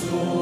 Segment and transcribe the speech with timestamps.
[0.00, 0.39] So.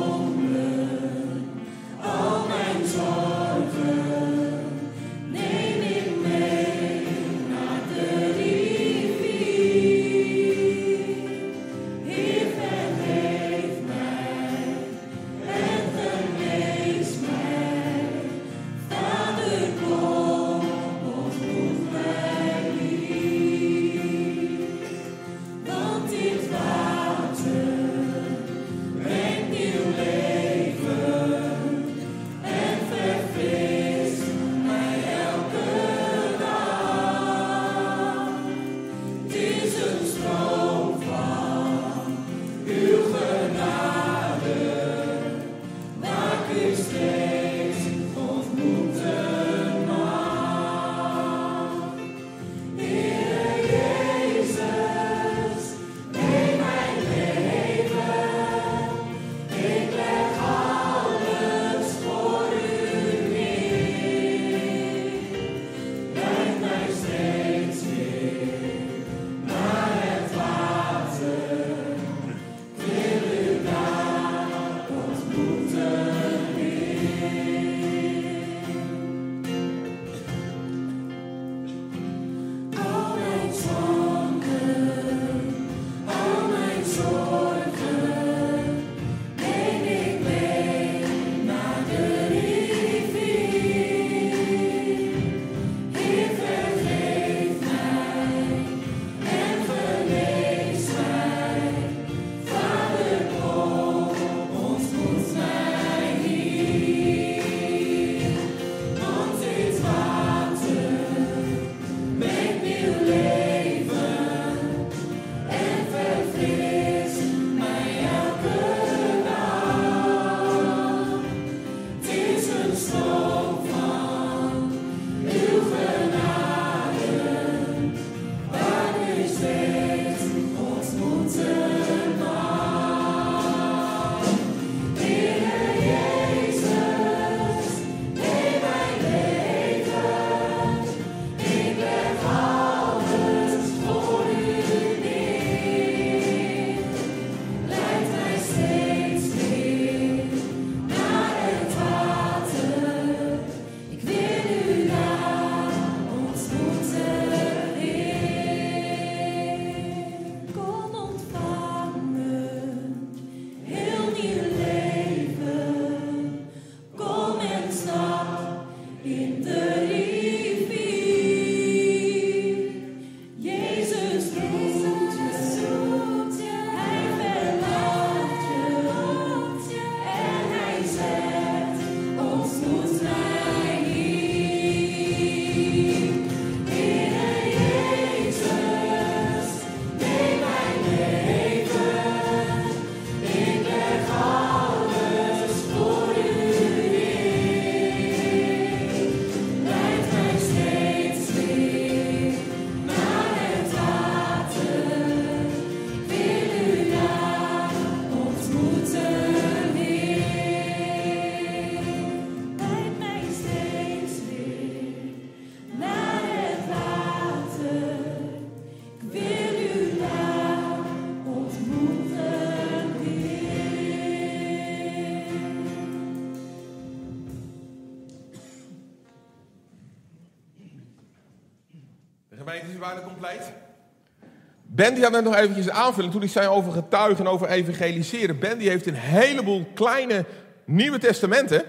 [234.78, 237.48] Ben die had net nog eventjes een aanvulling toen ik zei over getuigen en over
[237.48, 238.38] evangeliseren.
[238.38, 240.24] Ben die heeft een heleboel kleine
[240.64, 241.62] Nieuwe Testamenten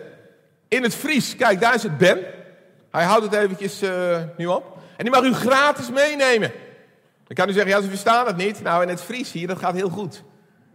[0.68, 1.36] in het Fries.
[1.36, 2.20] Kijk, daar is het Ben.
[2.92, 4.78] Hij houdt het eventjes uh, nu op.
[4.98, 6.52] En die mag u gratis meenemen.
[7.28, 8.62] Dan kan u zeggen, ja, ze verstaan het niet.
[8.62, 10.24] Nou, in het Fries hier, dat gaat heel goed.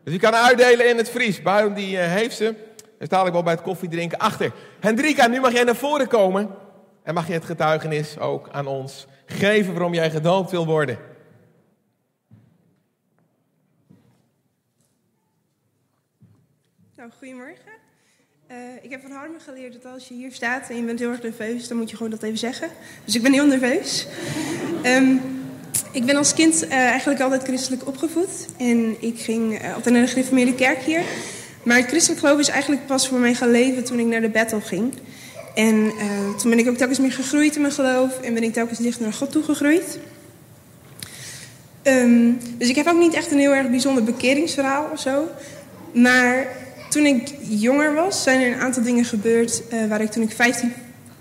[0.05, 1.43] Dus u kan uitdelen in het Fries.
[1.43, 2.55] Buiten die uh, heeft ze.
[2.99, 4.53] Daar sta ik wel bij het koffiedrinken achter.
[4.81, 6.51] Hendrika, nu mag jij naar voren komen.
[7.03, 11.13] En mag je het getuigenis ook aan ons geven waarom jij gedoopt wil worden.
[17.05, 17.73] Nou, goedemorgen.
[18.51, 21.11] Uh, ik heb van Harmen geleerd dat als je hier staat en je bent heel
[21.11, 22.69] erg nerveus, dan moet je gewoon dat even zeggen.
[23.05, 24.07] Dus ik ben heel nerveus.
[24.83, 25.21] Um,
[25.93, 28.47] ik ben als kind uh, eigenlijk altijd christelijk opgevoed.
[28.59, 31.03] En ik ging uh, altijd naar de gereformeerde kerk hier.
[31.63, 34.31] Maar het christelijk geloof is eigenlijk pas voor mij gaan leven toen ik naar de
[34.31, 34.95] battle ging.
[35.55, 38.53] En uh, toen ben ik ook telkens meer gegroeid in mijn geloof en ben ik
[38.53, 39.99] telkens dichter naar God toe gegroeid.
[41.83, 45.29] Um, dus ik heb ook niet echt een heel erg bijzonder bekeringsverhaal of zo.
[45.93, 46.63] Maar
[46.95, 50.31] toen ik jonger was, zijn er een aantal dingen gebeurd uh, waar ik toen ik
[50.31, 50.73] 15,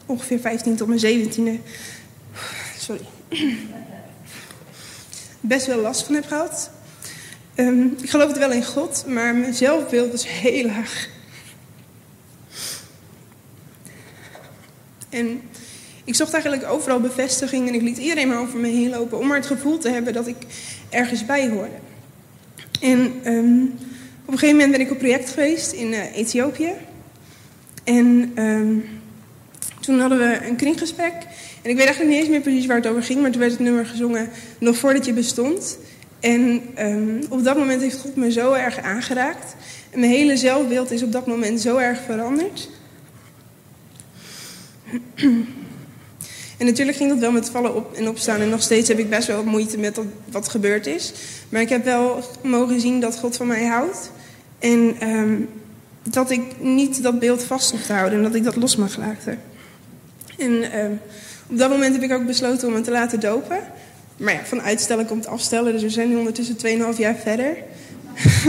[0.05, 1.61] ongeveer 15 tot mijn 17e,
[2.77, 3.01] sorry,
[5.39, 6.69] best wel last van heb gehad.
[7.55, 11.07] Um, ik geloof het wel in God, maar mijn zelfbeeld is heel laag.
[15.09, 15.41] En
[16.03, 19.27] ik zocht eigenlijk overal bevestiging en ik liet iedereen maar over me heen lopen om
[19.27, 20.37] maar het gevoel te hebben dat ik
[20.89, 21.77] ergens bij hoorde.
[22.81, 24.01] En op
[24.33, 26.71] een gegeven moment ben ik op project geweest in uh, Ethiopië.
[27.83, 28.85] En um,
[29.79, 31.13] toen hadden we een kringgesprek.
[31.61, 33.51] En ik weet eigenlijk niet eens meer precies waar het over ging, maar toen werd
[33.51, 35.77] het nummer gezongen nog voordat je bestond.
[36.19, 39.55] En um, op dat moment heeft God me zo erg aangeraakt.
[39.89, 42.69] En mijn hele zelfbeeld is op dat moment zo erg veranderd.
[46.57, 48.41] En natuurlijk ging dat wel met vallen op en opstaan.
[48.41, 49.99] En nog steeds heb ik best wel moeite met
[50.31, 51.13] wat gebeurd is.
[51.49, 54.11] Maar ik heb wel mogen zien dat God van mij houdt.
[54.63, 55.49] En um,
[56.03, 58.17] dat ik niet dat beeld vast hoef te houden.
[58.17, 59.39] En dat ik dat los mag laten.
[60.37, 60.99] En um,
[61.49, 63.57] op dat moment heb ik ook besloten om me te laten dopen.
[64.17, 65.73] Maar ja, van uitstellen komt afstellen.
[65.73, 66.55] Dus we zijn nu ondertussen
[66.93, 67.57] 2,5 jaar verder.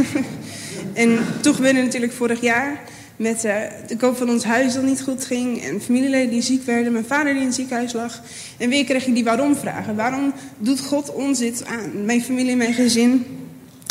[0.92, 2.80] en toen gebeurde natuurlijk vorig jaar
[3.16, 3.54] met uh,
[3.86, 5.62] de koop van ons huis dat niet goed ging.
[5.62, 6.92] En familieleden die ziek werden.
[6.92, 8.20] Mijn vader die in het ziekenhuis lag.
[8.56, 9.96] En weer kreeg ik die waarom vragen.
[9.96, 12.04] Waarom doet God ons dit aan?
[12.04, 13.26] Mijn familie mijn gezin.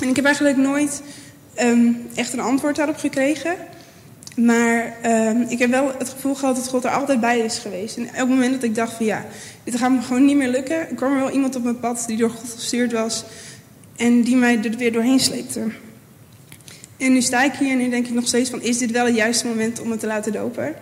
[0.02, 1.02] En ik heb eigenlijk nooit
[1.62, 3.56] um, echt een antwoord daarop gekregen.
[4.36, 7.98] Maar um, ik heb wel het gevoel gehad dat God er altijd bij is geweest.
[7.98, 9.26] En elk moment dat ik dacht van ja,
[9.64, 10.88] dit gaat me gewoon niet meer lukken...
[10.96, 13.24] kwam er wel iemand op mijn pad die door God gestuurd was...
[13.96, 15.62] en die mij er weer doorheen sleepte.
[16.98, 18.62] En nu sta ik hier en nu denk ik nog steeds van...
[18.62, 20.76] is dit wel het juiste moment om me te laten dopen?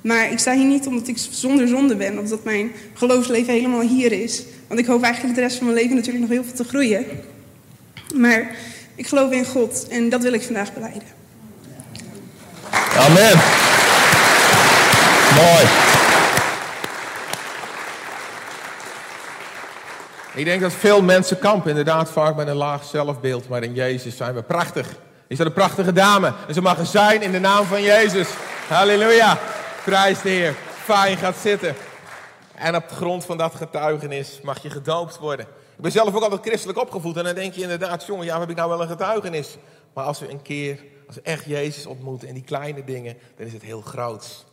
[0.00, 2.18] Maar ik sta hier niet omdat ik zonder zonde ben...
[2.18, 4.42] of dat mijn geloofsleven helemaal hier is.
[4.66, 7.04] Want ik hoop eigenlijk de rest van mijn leven natuurlijk nog heel veel te groeien.
[8.14, 8.56] Maar
[8.98, 11.08] ik geloof in God en dat wil ik vandaag beleiden.
[12.96, 13.36] Amen.
[15.34, 15.66] Mooi.
[20.34, 23.48] Ik denk dat veel mensen kampen inderdaad vaak met een laag zelfbeeld.
[23.48, 24.86] Maar in Jezus zijn we prachtig.
[25.26, 26.32] Is dat een prachtige dame?
[26.48, 28.28] En ze mag er zijn in de naam van Jezus.
[28.68, 29.38] Halleluja.
[29.84, 30.54] Prijs de Heer.
[30.84, 31.76] Fijn gaat zitten.
[32.54, 35.46] En op grond van dat getuigenis mag je gedoopt worden.
[35.78, 37.16] Ik ben zelf ook altijd christelijk opgevoed.
[37.16, 39.56] En dan denk je inderdaad, jongen, ja, heb ik nou wel een getuigenis?
[39.94, 43.46] Maar als we een keer, als we echt Jezus ontmoeten in die kleine dingen, dan
[43.46, 44.46] is het heel groot.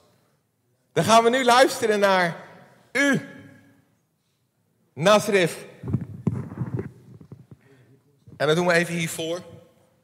[0.94, 2.44] Dan gaan we nu luisteren naar
[2.92, 3.22] u,
[4.94, 5.66] Nasrif.
[8.38, 9.42] En dat doen we even hiervoor.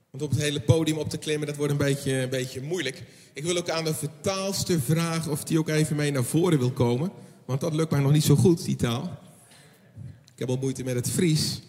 [0.09, 3.03] Want op het hele podium op te klimmen, dat wordt een beetje, een beetje moeilijk.
[3.33, 6.71] Ik wil ook aan de vertaalster vragen of die ook even mee naar voren wil
[6.71, 7.11] komen.
[7.45, 9.19] Want dat lukt mij nog niet zo goed, die taal.
[10.41, 11.61] Heb al moeite met het Fries.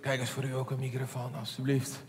[0.00, 2.05] Kijk eens voor u ook een microfoon, alstublieft.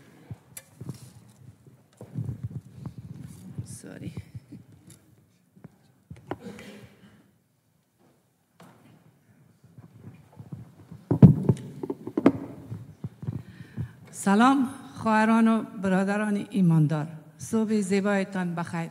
[14.18, 17.06] سلام خواهران و برادران ایماندار.
[17.38, 18.90] صبح زیبایتان بخیر.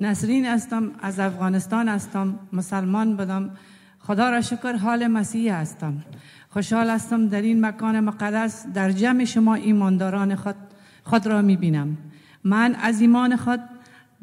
[0.00, 3.50] نسرین هستم از افغانستان هستم مسلمان بدم
[3.98, 5.94] خدا را شکر حال مسیحی هستم.
[6.48, 10.56] خوشحال هستم در این مکان مقدس در جمع شما ایمانداران خود,
[11.04, 11.96] خود را می‌بینم.
[12.44, 13.60] من از ایمان خود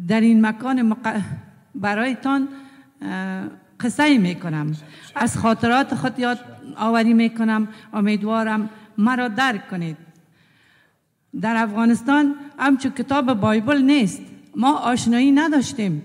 [0.08, 1.22] در این مکان مق...
[1.76, 2.48] برایتان
[3.80, 4.72] قصه می کنم
[5.16, 6.40] از خاطرات خود یاد
[6.78, 9.98] آوری می کنم امیدوارم مرا درک کنید.
[11.42, 14.22] در افغانستان همچون کتاب بایبل نیست.
[14.56, 16.02] ما آشنایی نداشتیم.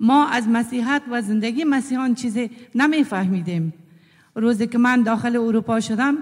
[0.00, 3.72] ما از مسیحت و زندگی مسیحان چیزی نمیفهمیدیم.
[4.34, 6.18] روزی که من داخل اروپا شدم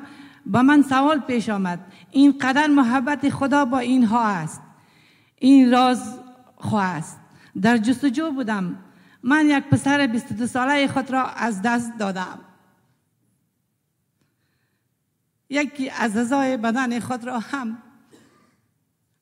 [0.47, 1.79] با من سوال پیش آمد.
[2.11, 4.63] اینقدر محبت خدا با اینها است.
[5.39, 6.19] این راز
[6.57, 7.21] خواه است.
[7.63, 8.77] در جستجو بودم.
[9.23, 12.39] من یک پسر 22 ساله خود را از دست دادم.
[15.51, 17.79] یکی از اعضای بدن خود را هم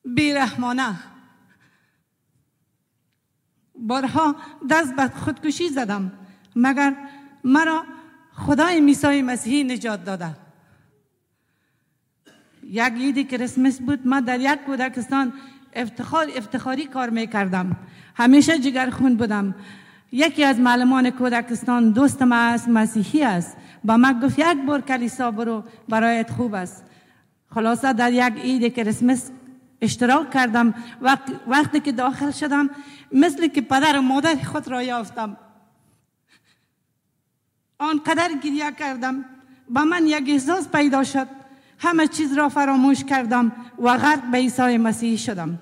[0.05, 0.95] بیرحمانه.
[3.75, 4.35] بارها
[4.69, 6.11] دست به خودکشی زدم
[6.55, 6.95] مگر
[7.43, 7.83] مرا
[8.33, 10.35] خدای میسای مسیحی نجات داده؟
[12.63, 15.33] یک عید کریسمس بود من در یک کودکستان
[15.73, 17.77] افتخار افتخاری کار می‌کردم.
[18.15, 19.55] همیشه جگرخون بودم.
[20.11, 23.57] یکی از معلمان کودکستان دوست ما است مسیحی است.
[23.83, 26.85] با من گفت یک بار کلیسا برو برایت خوب است.
[27.53, 29.31] خلاصه در یک عید کریسمس
[29.81, 30.73] اشتراک کردم.
[31.01, 32.69] وقت وقتی که داخل شدم
[33.11, 35.37] مثل که پدر و مادر خود را یافتم.
[37.79, 39.25] آنقدر گریه کردم.
[39.69, 41.27] با من یک احساس پیدا شد.
[41.79, 45.59] همه چیز را فراموش کردم و غرق به عیسی مسیح شدم.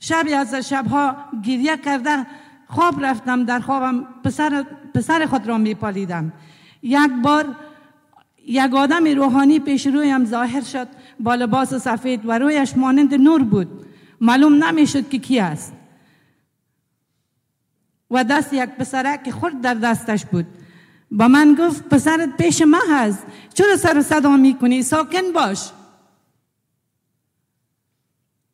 [0.00, 2.26] شبی از شبها گریه کرده
[2.68, 6.32] خواب رفتم در خوابم پسر, پسر خود را می پالیدم
[6.82, 7.56] یک بار
[8.46, 10.88] یک آدم روحانی پیش رویم ظاهر شد
[11.20, 13.86] با لباس سفید و رویش مانند نور بود.
[14.20, 15.72] معلوم نمی‌شد که کی است.
[18.10, 20.46] و دست یک پسرک که خورد در دستش بود.
[21.10, 23.26] با من گفت پسرت پیش ما هست.
[23.54, 25.70] چرا سر و صدا می‌کنی؟ ساکن باش.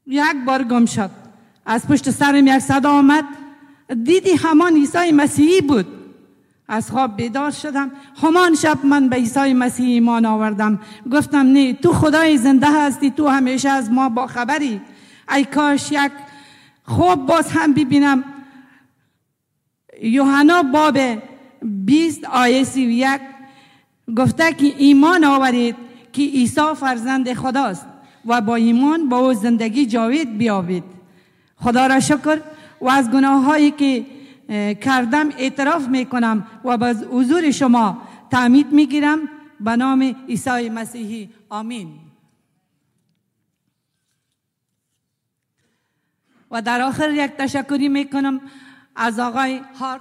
[0.07, 1.11] یک بار گم شد.
[1.67, 3.25] از پشت سرم یک صدا آمد.
[3.89, 5.87] دیدی همان عیسی مسیحی بود.
[6.69, 7.91] از خواب بیدار شدم.
[8.23, 10.81] همان شب من به عیسی مسیح ایمان آوردم.
[11.13, 14.81] گفتم نه تو خدای زنده هستی تو همیشه از ما با خبری
[15.35, 16.13] ای کاش یک
[16.85, 18.25] خواب باز هم ببینم.
[20.03, 20.99] یوحنا باب
[21.63, 23.21] 20 آیه 31
[24.17, 25.77] گفته که ایمان آورید
[26.13, 27.87] که عیسی فرزند خداست
[28.27, 30.85] و با ایمان با او زندگی جاوید بیابید.
[31.57, 32.41] خدا را شکر.
[32.81, 34.07] و از گناه هایی که
[34.75, 39.29] کردم اعتراف می کنم و به حضور شما تعمید می گیرم
[39.61, 42.01] به نام عیسی مسیحی آمین.
[46.51, 48.41] و در آخر یک تشکری می کنم
[48.97, 50.01] از آقای هارت.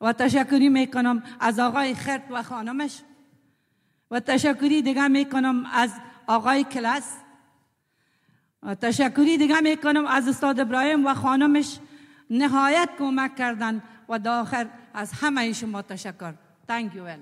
[0.00, 3.00] و تشکری می کنم از آقای خرت و خانمش.
[4.10, 5.90] و تشکری دیگه می کنم از
[6.26, 7.23] آقای کلاس.
[8.80, 11.78] تشکری دیگه می کنم از استاد ابراهیم و خانمش
[12.30, 16.34] نهایت کمک کردن و داخل از همه شما تشکر
[16.66, 17.20] Thank you well.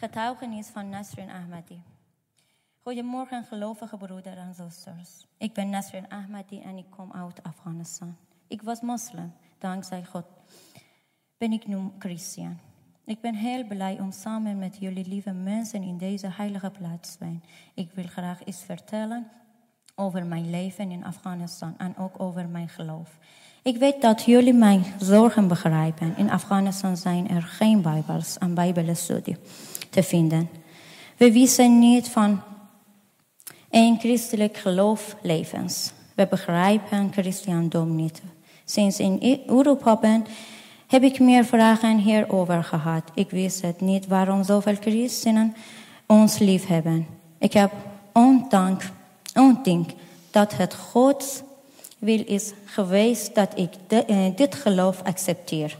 [0.00, 1.82] Getuigenis van Nasrin Ahmadi.
[2.82, 5.26] Goedemorgen, gelovige broeders en zusters.
[5.38, 8.16] Ik ben Nasrin Ahmadi en ik kom uit Afghanistan.
[8.48, 10.24] Ik was moslim, dankzij God
[11.38, 12.60] ben ik nu christen.
[13.04, 17.16] Ik ben heel blij om samen met jullie lieve mensen in deze heilige plaats te
[17.18, 17.42] zijn.
[17.74, 19.26] Ik wil graag iets vertellen
[19.94, 23.18] over mijn leven in Afghanistan en ook over mijn geloof.
[23.62, 26.16] Ik weet dat jullie mijn zorgen begrijpen.
[26.16, 29.36] In Afghanistan zijn er geen bijbels en bijbelstudie
[29.90, 30.48] te vinden.
[31.16, 32.42] We wisten niet van
[33.70, 35.92] een christelijk geloof levens.
[36.14, 38.22] We begrijpen christendom niet.
[38.70, 40.26] Sinds in Europa ben,
[40.86, 43.02] heb ik meer vragen hierover gehad.
[43.14, 45.56] Ik wist het niet waarom zoveel christenen
[46.06, 47.06] ons lief hebben.
[47.38, 47.72] Ik heb
[48.12, 48.82] ondank,
[49.34, 49.94] ontdekt
[50.30, 51.42] dat het Gods
[51.98, 55.78] wil is geweest dat ik eh, dit geloof accepteer.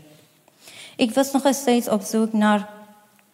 [0.96, 2.68] Ik was nog steeds op zoek naar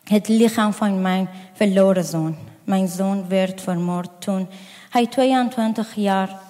[0.05, 2.37] het lichaam van mijn verloren zoon.
[2.65, 4.49] Mijn zoon werd vermoord toen
[4.91, 6.41] hij 22 jaar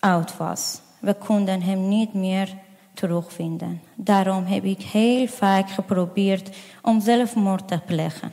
[0.00, 0.84] oud was.
[1.06, 2.54] We konden hem niet meer
[2.94, 3.80] terugvinden.
[3.94, 8.32] Daarom heb ik heel vaak geprobeerd om zelfmoord te plegen.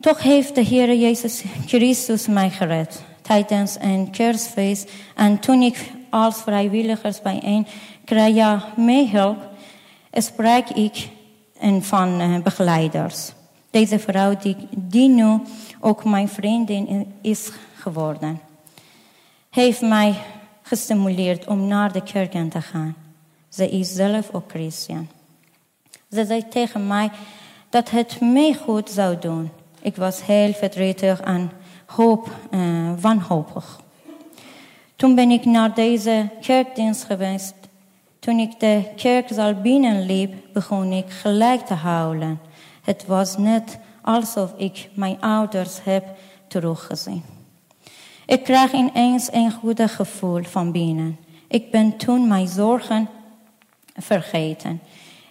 [0.00, 6.42] Toch heeft de Heer Jezus Christus mij gered tijdens een kerstfeest en toen ik als
[6.42, 7.66] vrijwilligers bij een
[8.04, 9.38] kraya meehielp,
[10.12, 11.08] sprak ik
[11.80, 13.32] van uh, begeleiders.
[13.70, 15.40] Deze vrouw die, die nu
[15.80, 18.40] ook mijn vriendin is geworden,
[19.50, 20.14] heeft mij
[20.72, 22.94] gestimuleerd om naar de kerk te gaan.
[23.48, 25.10] Ze is zelf ook christen.
[26.10, 27.10] Ze zei tegen mij
[27.68, 29.50] dat het mij goed zou doen.
[29.82, 31.50] Ik was heel verdrietig en
[31.86, 33.80] hoop, uh, wanhopig.
[34.96, 37.54] Toen ben ik naar deze kerkdienst geweest.
[38.18, 42.40] Toen ik de kerkzaal binnenliep, begon ik gelijk te huilen.
[42.82, 46.04] Het was net alsof ik mijn ouders heb
[46.48, 47.41] teruggezien.
[48.26, 51.18] Ik kreeg ineens een goede gevoel van binnen.
[51.48, 53.08] Ik ben toen mijn zorgen
[53.96, 54.80] vergeten.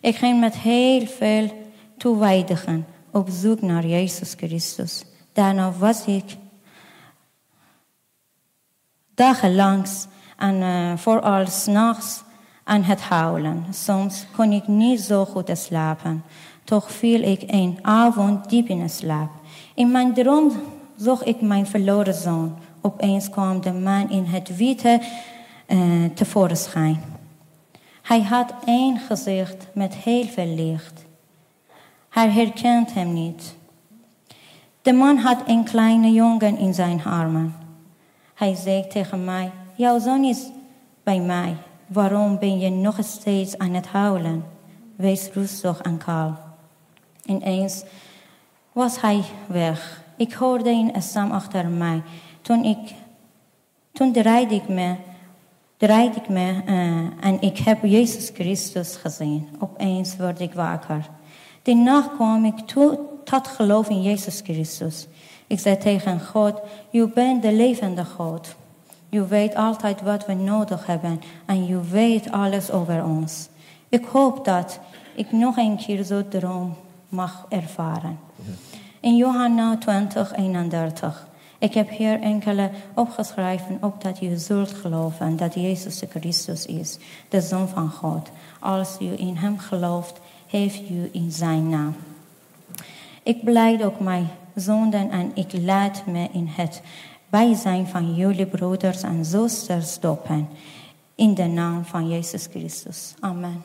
[0.02, 1.52] Ik ging met heel veel
[1.98, 5.04] toewijdigen op zoek naar Jezus Christus.
[5.34, 6.24] Daarna was ik
[9.16, 9.88] dagenlang
[10.38, 12.24] en uh, vooral s'nachts
[12.64, 13.66] aan het huilen.
[13.70, 16.24] Soms kon ik niet zo goed slapen.
[16.64, 19.30] Toch viel ik een avond diep in slaap.
[19.76, 20.52] In mijn droom
[20.96, 22.58] zag ik mijn verloren zoon.
[22.82, 25.02] Opeens kwam de man in het witte
[25.68, 27.02] uh, tevoorschijn.
[28.02, 31.06] Hij had één gezicht met heel veel licht.
[32.10, 33.56] Hij herkent hem niet.
[34.82, 37.56] De man had een kleine jongen in zijn armen.
[38.34, 40.50] Hij zei tegen mij, jouw zoon is
[41.04, 41.56] bij mij.
[41.88, 44.46] Waarom ben je nog steeds aan het huilen?
[44.96, 46.38] Wees rustig en kalm.
[47.26, 47.84] Ineens
[48.72, 50.04] was hij weg.
[50.18, 52.02] Ik hoorde een stem achter mij.
[52.52, 52.94] Toen, ik,
[53.92, 54.96] toen draaide ik me,
[55.78, 59.48] draaide ik me uh, en ik heb Jezus Christus gezien.
[59.60, 61.10] Opeens word ik wakker.
[61.64, 65.08] Nacht kwam ik toe, tot geloof in Jezus Christus.
[65.48, 68.56] Ik zei tegen God, u bent de levende God.
[69.10, 73.48] U weet altijd wat we nodig hebben en u weet alles over ons.
[73.90, 74.80] Ik hoop dat
[75.16, 76.76] ik nog een keer zo'n droom
[77.10, 78.20] mag ervaren.
[79.00, 81.30] In Johanna 20, 31.
[81.62, 86.98] Ik heb hier enkele opgeschreven, opdat u zult geloven dat Jezus Christus is,
[87.30, 88.30] de Zoon van God.
[88.60, 91.96] Als u in Hem gelooft, heeft u in Zijn naam.
[93.24, 96.82] Ik blijf ook mijn zonden en ik laat me in het
[97.30, 100.50] bijzijn van jullie broeders en zusters dopen.
[101.16, 103.14] In de naam van Jezus Christus.
[103.20, 103.64] Amen.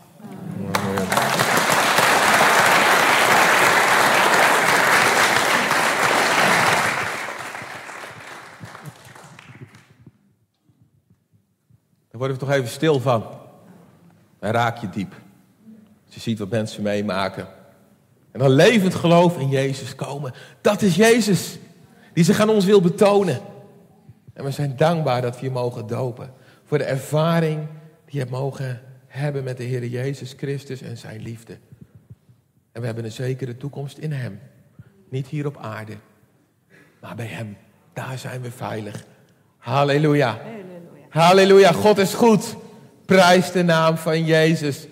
[12.16, 13.26] Daar worden we toch even stil van.
[14.38, 15.12] En raak je diep.
[16.06, 17.46] Als je ziet wat mensen meemaken.
[18.30, 20.32] En dan levend geloof in Jezus komen.
[20.60, 21.58] Dat is Jezus.
[22.12, 23.40] Die zich aan ons wil betonen.
[24.32, 26.32] En we zijn dankbaar dat we je mogen dopen.
[26.64, 27.66] Voor de ervaring
[28.04, 31.58] die je mogen hebben met de Heer Jezus Christus en zijn liefde.
[32.72, 34.40] En we hebben een zekere toekomst in Hem.
[35.08, 35.96] Niet hier op aarde,
[37.00, 37.56] maar bij Hem.
[37.92, 39.04] Daar zijn we veilig.
[39.56, 40.40] Halleluja.
[41.09, 41.71] Halleluja.
[41.71, 42.55] God is goed.
[43.05, 44.87] Prijs de naam van Jezus.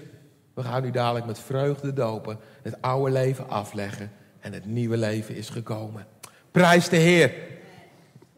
[0.53, 2.39] We gaan nu dadelijk met vreugde dopen.
[2.61, 4.11] Het oude leven afleggen.
[4.39, 6.05] En het nieuwe leven is gekomen.
[6.51, 7.33] Prijs de Heer.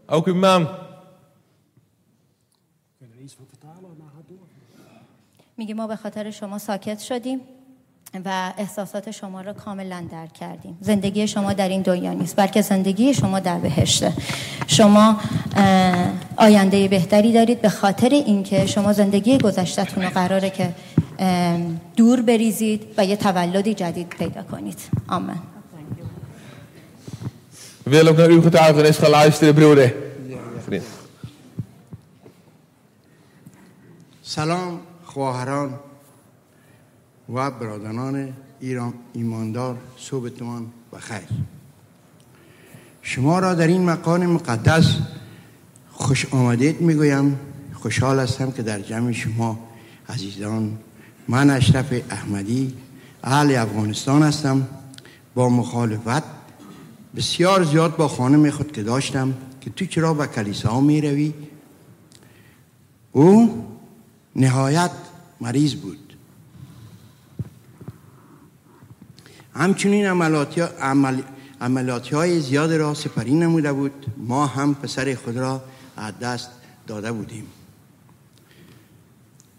[0.05, 0.69] Ook uw man.
[5.57, 7.39] میگه ما به خاطر شما ساکت شدیم
[8.24, 10.79] و احساسات شما را کاملا درک کردیم.
[10.81, 14.12] زندگی شما در این دنیا نیست بلکه زندگی شما در بهشته.
[14.66, 15.16] شما
[16.37, 20.74] آینده بهتری دارید به خاطر اینکه شما زندگی گذشتهتون رو قراره که
[21.96, 24.79] دور بریزید و یه تولدی جدید پیدا کنید.
[25.09, 25.37] آمین.
[27.87, 29.92] We willen ook naar uw getuigenis gaan luisteren, broeder.
[30.66, 30.83] Vriend.
[34.22, 35.74] سلام خواهران
[37.34, 41.28] و برادران ایران ایماندار صبحتان و خیر.
[43.02, 44.98] شما را در این مکان مقدس
[45.92, 47.38] خوش آمدید می‌گویم.
[47.74, 49.58] خوشحال هستم که در جمع شما
[50.08, 50.78] عزیزان
[51.28, 52.74] من اشرف احمدی
[53.24, 54.68] اهل افغانستان هستم.
[55.34, 56.22] با مخالفت
[57.16, 61.32] بسیار زیاد با خانم خود که داشتم که تو چرا به کلیسا می روی
[63.12, 63.64] او
[64.36, 64.90] نهایت
[65.40, 66.05] مریض بود.
[69.56, 70.60] همچنین عملیاتی,
[71.60, 74.06] عمل، های زیاد را سپری نموده بود.
[74.16, 75.64] ما هم پسر خود را
[75.96, 76.50] از دست
[76.86, 77.46] داده بودیم.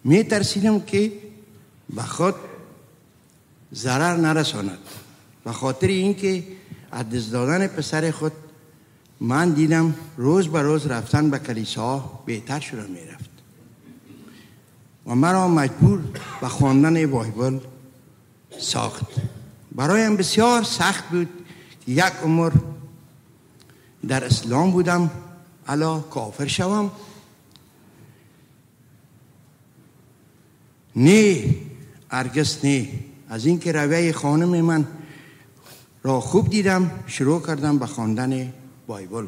[0.03, 1.12] می ترسیدم که
[1.95, 2.36] به خود
[3.73, 4.77] ضرر نرساند.
[5.43, 6.43] به خاطر اینکه
[6.91, 8.31] از دست دادن پسر خود
[9.19, 13.29] من دیدم روز به روز رفتن به کلیسا بهتر شده می رفت.
[15.05, 15.99] و مرا مجبور
[16.41, 17.60] به خواندن بایبل
[18.60, 19.05] ساخت.
[19.78, 21.30] برایم بسیار سخت بود
[21.86, 22.52] که یک عمر
[24.08, 25.10] در اسلام بودم
[25.68, 26.92] الا کافر شوم.
[30.96, 31.56] نه
[32.12, 32.90] ارگس نه
[33.30, 34.88] از اینکه رویه خانم من
[36.04, 38.54] را خوب دیدم شروع کردم به خواندن
[38.88, 39.28] بایبل.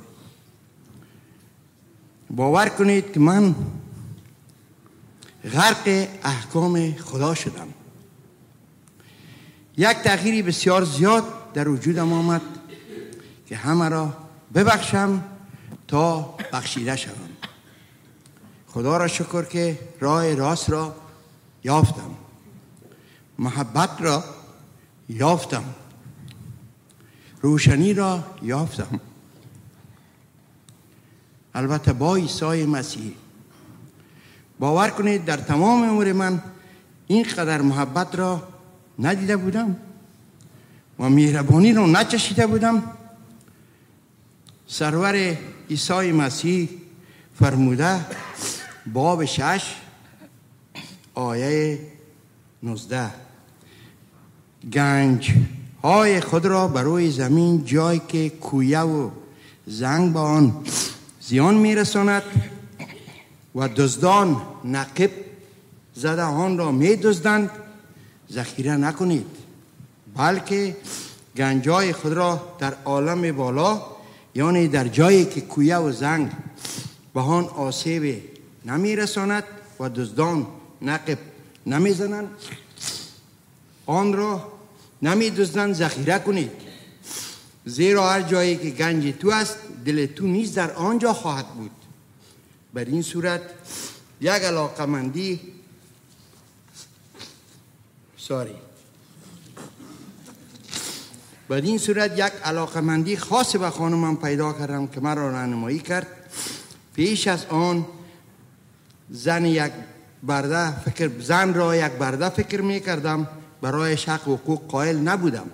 [2.29, 3.55] باور کنید که من
[5.53, 7.67] غرق احکام خدا شدم.
[9.79, 12.41] یک تغییری بسیار زیاد در وجودم آمد
[13.45, 14.13] که همه را
[14.55, 15.23] ببخشم
[15.87, 16.21] تا
[16.53, 17.29] بخشیده شوم.
[18.67, 20.95] خدا را شکر که راه راست را
[21.63, 22.11] یافتم.
[23.39, 24.23] محبت را
[25.09, 25.63] یافتم.
[27.41, 28.99] روشنی را یافتم.
[31.53, 33.13] البته با عیسی مسیح.
[34.59, 36.41] باور کنید در تمام عمر من
[37.07, 38.58] اینقدر محبت را
[38.99, 39.75] ندیده بودم
[40.99, 42.83] و مهربانی را نچشیده بودم.
[44.67, 45.37] سرور
[45.69, 46.69] عیسی مسیح
[47.39, 48.05] فرموده
[48.93, 49.75] باب شش
[51.13, 51.79] آیه
[52.63, 53.09] نوزده.
[54.73, 55.31] گنج
[55.83, 59.09] های خود را بر روی زمین جای که کویه و
[59.67, 60.63] زنگ با آن
[61.21, 62.23] زیان میرساند
[63.55, 65.11] و دزدان نقب
[65.95, 67.49] زده آن را می دزدند
[68.31, 69.25] ذخیره نکنید.
[70.15, 70.77] بلکه
[71.37, 73.81] گنجای خود را در عالم بالا
[74.35, 76.31] یعنی در جایی که کویه و زنگ
[77.13, 78.23] به آن آسیب
[78.65, 79.43] نمی رساند
[79.79, 80.47] و دزدان
[80.81, 81.17] نقب
[81.65, 82.29] نمی زنند
[83.85, 84.51] آن را
[85.01, 86.51] نمی دزدند ذخیره کنید.
[87.65, 91.71] زیرا هر جایی که گنج تو است دل تو نیز در آنجا خواهد بود.
[92.73, 93.41] بر این صورت
[94.21, 95.39] یک علاقمندی
[98.29, 98.55] ساری.
[101.49, 106.07] بر این صورت یک علاقمندی خاص به خانمم پیدا کردم که مرا راهنمایی کرد.
[106.93, 107.85] پیش از آن
[109.09, 109.71] زن یک
[110.23, 113.27] برده فکر زن را یک برده فکر می کردم
[113.61, 115.47] برای حق و حقوق قائل نبودم.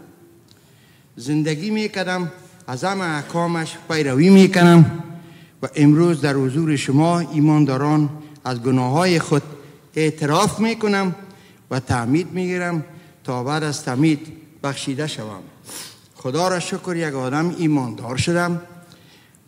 [1.16, 2.32] زندگی می کردم
[2.68, 5.04] از همه احکامش پیروی می کنم
[5.64, 8.10] و امروز در حضور شما ایمانداران
[8.46, 9.44] از گناه های خود
[9.96, 11.16] اعتراف می کنم
[11.76, 12.84] و تعمید می گیرم
[13.24, 14.34] تا بعد از تعمید
[14.64, 15.44] بخشیده شوم.
[16.16, 18.62] خدا را شکر یک آدم ایماندار شدم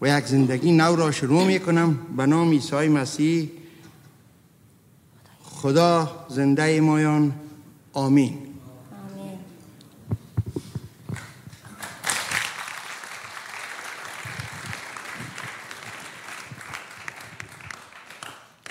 [0.01, 3.49] و یک زندگی نو را شروع می کنم به نام عیسی مسیح.
[5.43, 7.33] خدا زنده مایان.
[7.93, 8.33] آمین.
[8.33, 8.47] آمين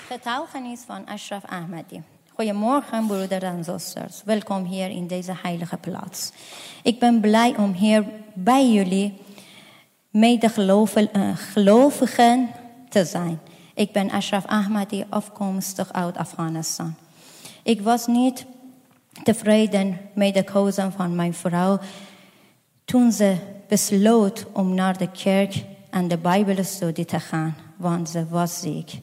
[0.09, 2.16] Getuigenis van Ashraf Ahmadi.
[2.37, 4.21] Goedemorgen, broeders en zusters.
[4.25, 6.31] Welkom hier in deze heilige plaats.
[6.83, 9.13] Ik ben blij om hier bij jullie
[10.09, 12.49] medegelovigen
[12.89, 13.39] te zijn.
[13.73, 16.95] Ik ben Ashraf Ahmadi, afkomstig uit Afghanistan.
[17.63, 18.45] Ik was niet
[19.23, 21.79] tevreden met de keuze van mijn vrouw
[22.85, 23.35] toen ze
[23.67, 28.99] besloot om naar de kerk en de Bijbelstudie te gaan, want ze was ziek.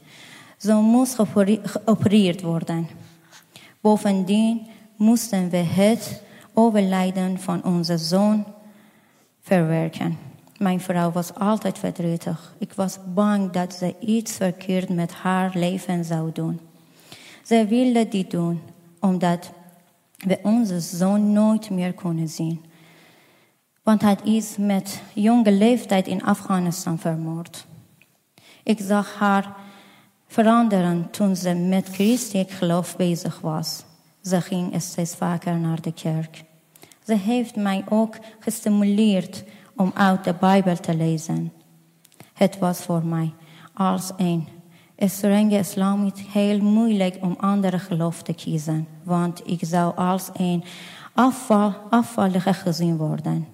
[0.59, 2.88] Ze moest geopere- geopereerd worden.
[3.85, 4.66] Bovendien
[4.97, 6.23] moesten we het
[6.55, 8.44] overlijden van onze zoon
[9.40, 10.18] verwerken.
[10.59, 12.55] Mijn vrouw was altijd verdrietig.
[12.59, 16.61] Ik was bang dat ze iets verkeerd met haar leven zou doen.
[17.42, 18.61] Ze wilde dit doen
[19.01, 19.53] omdat
[20.16, 22.64] we onze zoon nooit meer kunnen zien.
[23.83, 27.66] Want hij is met jonge leeftijd in Afghanistan vermoord.
[28.62, 29.57] Ik zag haar
[30.35, 33.85] veranderen toen ze met christelijk geloof bezig was.
[34.23, 36.44] Ze ging steeds vaker naar de kerk.
[37.05, 39.44] Ze heeft mij ook gestimuleerd
[39.77, 41.53] om uit de Bijbel te lezen.
[42.33, 43.33] Het was voor mij
[43.75, 44.49] als een
[44.99, 50.64] strenge islamit heel moeilijk om andere geloof te kiezen, want ik zou als een
[51.12, 53.47] afval, afvallige gezien worden.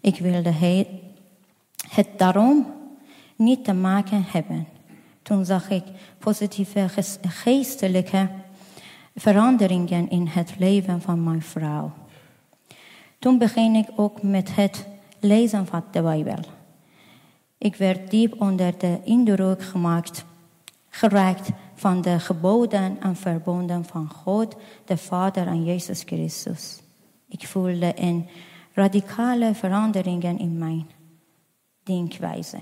[0.00, 1.00] Ik wilde he-
[1.88, 2.66] het daarom
[3.36, 4.66] niet te maken hebben.
[5.22, 5.84] Toen zag ik
[6.18, 6.88] positieve
[7.28, 8.28] geestelijke
[9.14, 11.92] veranderingen in het leven van mijn vrouw.
[13.18, 14.86] Toen begin ik ook met het
[15.20, 16.38] lezen van de Bijbel.
[17.58, 20.24] Ik werd diep onder de indruk gemaakt,
[20.88, 26.80] geraakt van de geboden en verbonden van God, de Vader en Jezus Christus.
[27.28, 28.28] Ik voelde een
[28.72, 30.90] radicale veranderingen in mijn
[31.82, 32.58] denkwijze.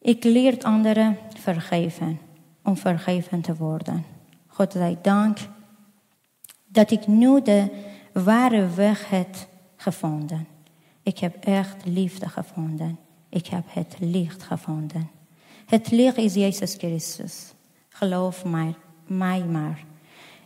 [0.00, 2.20] Ik leer anderen vergeven
[2.62, 4.04] om vergeven te worden.
[4.46, 5.38] God zij dank
[6.66, 7.70] dat ik nu de
[8.12, 9.36] ware weg heb
[9.76, 10.46] gevonden.
[11.02, 12.98] Ik heb echt liefde gevonden.
[13.28, 15.10] Ik heb het licht gevonden.
[15.66, 17.52] Het licht is Jezus Christus.
[17.88, 18.74] Geloof mij,
[19.06, 19.84] mij maar.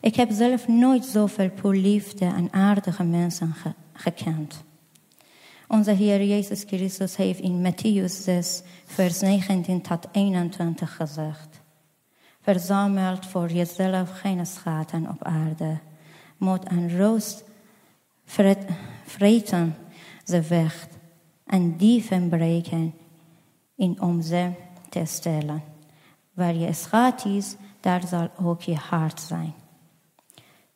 [0.01, 4.64] Ik heb zelf nooit zoveel liefde en aardige mensen ge- gekend.
[5.68, 11.62] Onze Heer Jezus Christus heeft in Matthäus 6, vers 19 tot 21 gezegd.
[12.40, 15.79] Verzamelt voor jezelf geen schatten op aarde.
[16.37, 17.44] Moet en roost
[18.24, 18.70] vret-
[19.05, 19.77] vreten
[20.24, 20.88] ze weg
[21.46, 22.94] en dieven breken
[23.77, 24.50] in om ze
[24.88, 25.62] te stellen.
[26.33, 29.55] Waar je schat is, daar zal ook je hart zijn.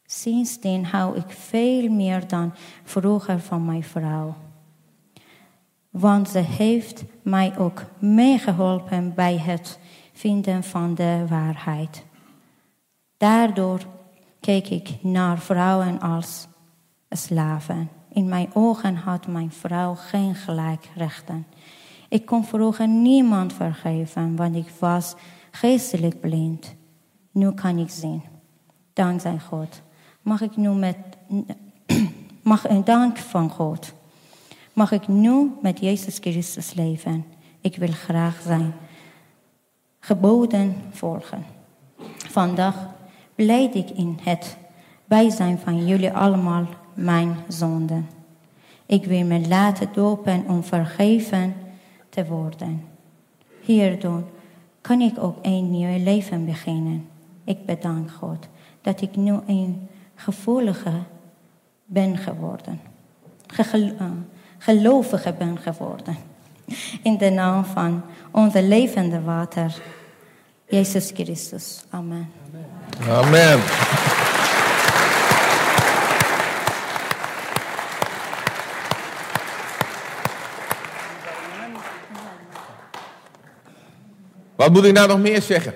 [0.07, 4.35] Sindsdien hou ik veel meer dan vroeger van mijn vrouw.
[5.91, 9.79] Want ze heeft mij ook meegeholpen bij het
[10.13, 12.05] vinden van de waarheid.
[13.17, 13.81] Daardoor
[14.41, 16.49] keek ik naar vrouwen als
[17.11, 17.89] slaven.
[18.13, 21.47] In mijn ogen had mijn vrouw geen gelijkrechten.
[22.09, 25.15] Ik kon vroeger niemand vergeven, want ik was
[25.51, 26.75] geestelijk blind.
[27.31, 28.23] Nu kan ik zien.
[28.93, 29.83] Dankzij God.
[30.23, 30.97] Mag ik nu met,
[32.43, 33.93] mag een dank van God.
[34.79, 37.25] Mag ik nu met Jezus Christus leven?
[37.61, 38.75] Ik wil graag zijn
[40.01, 41.45] geboden volgen.
[42.17, 42.87] Vandaag
[43.35, 44.57] beleid ik in het
[45.05, 48.09] bijzijn van jullie allemaal mijn zonden.
[48.87, 51.55] Ik wil me laten dopen om vergeven
[52.09, 52.85] te worden.
[53.61, 54.23] Hierdoor
[54.81, 57.09] kan ik ook een nieuw leven beginnen.
[57.45, 58.49] Ik bedank God
[58.81, 60.93] dat ik nu een gevoelige
[61.85, 62.81] ben geworden.
[63.47, 63.97] Gegel-
[64.59, 66.17] uh, gelovige ben geworden.
[67.03, 69.75] In de naam van onze levende water,
[70.67, 71.85] Jezus Christus.
[71.91, 72.31] Amen.
[73.09, 73.61] Amen.
[84.57, 85.75] Wat moet ik nou nog meer zeggen?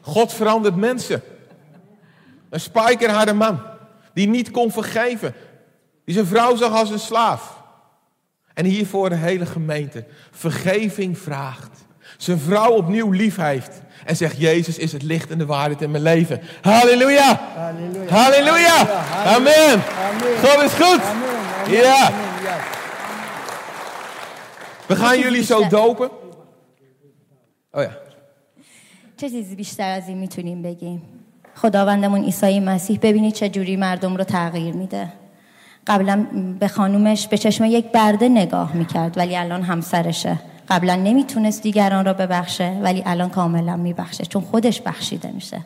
[0.00, 1.22] God verandert mensen.
[2.50, 3.60] Een spijkerharde man.
[4.14, 5.34] Die niet kon vergeven.
[6.04, 7.61] Die zijn vrouw zag als een slaaf.
[8.53, 11.85] En hiervoor de hele gemeente vergeving vraagt.
[12.17, 13.81] Zijn vrouw opnieuw lief heeft.
[14.05, 16.41] En zegt, Jezus is het licht en de waarheid in mijn leven.
[16.61, 17.39] Halleluja.
[17.55, 18.09] Halleluja.
[18.09, 19.03] Halleluja.
[19.25, 19.81] Amen.
[20.43, 21.01] God is goed.
[21.69, 22.11] Ja.
[24.87, 26.09] We gaan jullie zo dopen.
[27.71, 27.91] Oh ja.
[29.17, 31.01] چه چیزی بیشتر از این میتونیم بگیم
[31.55, 35.13] خداوندمون عیسی مسیح ببینید چه جوری مردم رو تغییر میده
[35.86, 36.26] قبلا
[36.60, 40.38] به خانومش به چشم یک برده نگاه می‌کرد ولی الان همسرشه.
[40.68, 45.60] قبلا نمی‌تونست دیگران را ببخشه ولی الان کاملا میبخشه چون خودش بخشیده میشه.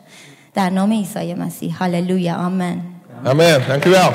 [0.53, 1.83] در نام عیسی مسیح.
[1.83, 2.35] هللویا.
[2.35, 2.81] آمین.
[3.23, 4.11] wel.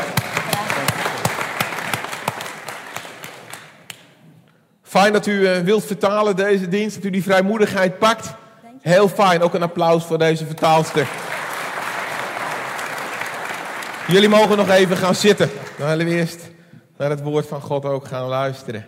[4.82, 8.34] Fijn dat u eh, wilt vertalen deze dienst, dat u die vrijmoedigheid pakt.
[8.82, 11.06] Heel fijn, ook een applaus voor deze vertaalster.
[14.08, 15.50] Jullie mogen nog even gaan zitten.
[15.78, 16.50] Dan willen we eerst
[16.96, 18.86] naar het woord van God ook gaan luisteren.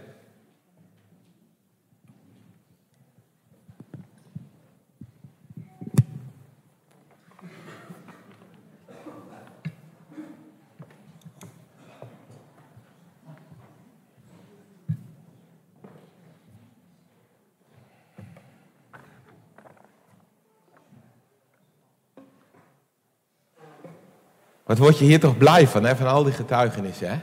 [24.64, 25.96] Wat word je hier toch blij van, hè?
[25.96, 27.18] van al die getuigenissen, hè?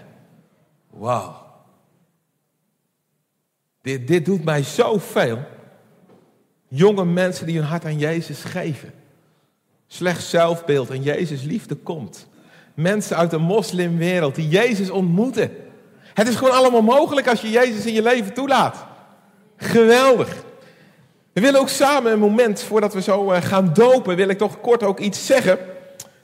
[0.89, 1.35] Wauw.
[3.81, 5.39] Dit, dit doet mij zoveel.
[6.67, 8.93] Jonge mensen die hun hart aan Jezus geven.
[9.87, 12.27] Slecht zelfbeeld en Jezus liefde komt.
[12.73, 15.51] Mensen uit de moslimwereld die Jezus ontmoeten.
[16.13, 18.85] Het is gewoon allemaal mogelijk als je Jezus in je leven toelaat.
[19.55, 20.43] Geweldig.
[21.33, 24.61] We willen ook samen een moment, voordat we zo eh, gaan dopen, wil ik toch
[24.61, 25.59] kort ook iets zeggen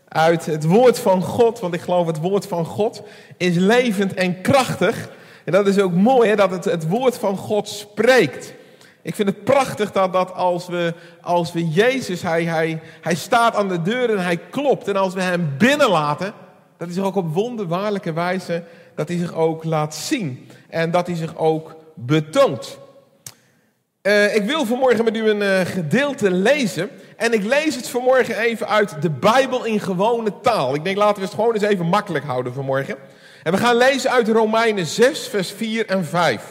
[0.08, 1.60] uit het woord van God.
[1.60, 3.02] Want ik geloof het woord van God
[3.38, 5.10] is levend en krachtig.
[5.46, 8.54] En dat is ook mooi, hè, dat het het woord van God spreekt.
[9.02, 13.56] Ik vind het prachtig dat, dat als, we, als we Jezus, hij, hij, hij staat
[13.56, 14.88] aan de deur en hij klopt.
[14.88, 16.34] En als we hem binnenlaten,
[16.78, 18.64] dat hij zich ook op wonderbaarlijke wijze,
[18.96, 20.50] dat hij zich ook laat zien.
[20.70, 22.78] En dat hij zich ook betoont.
[24.02, 26.90] Eh, ik wil vanmorgen met u een eh, gedeelte lezen.
[27.18, 30.76] En ik lees het vanmorgen even uit de Bijbel in gewone taal.
[30.76, 32.96] Ik denk laten we het gewoon eens even makkelijk houden vanmorgen.
[33.44, 36.44] En we gaan lezen uit Romeinen 6, vers 4 en 5.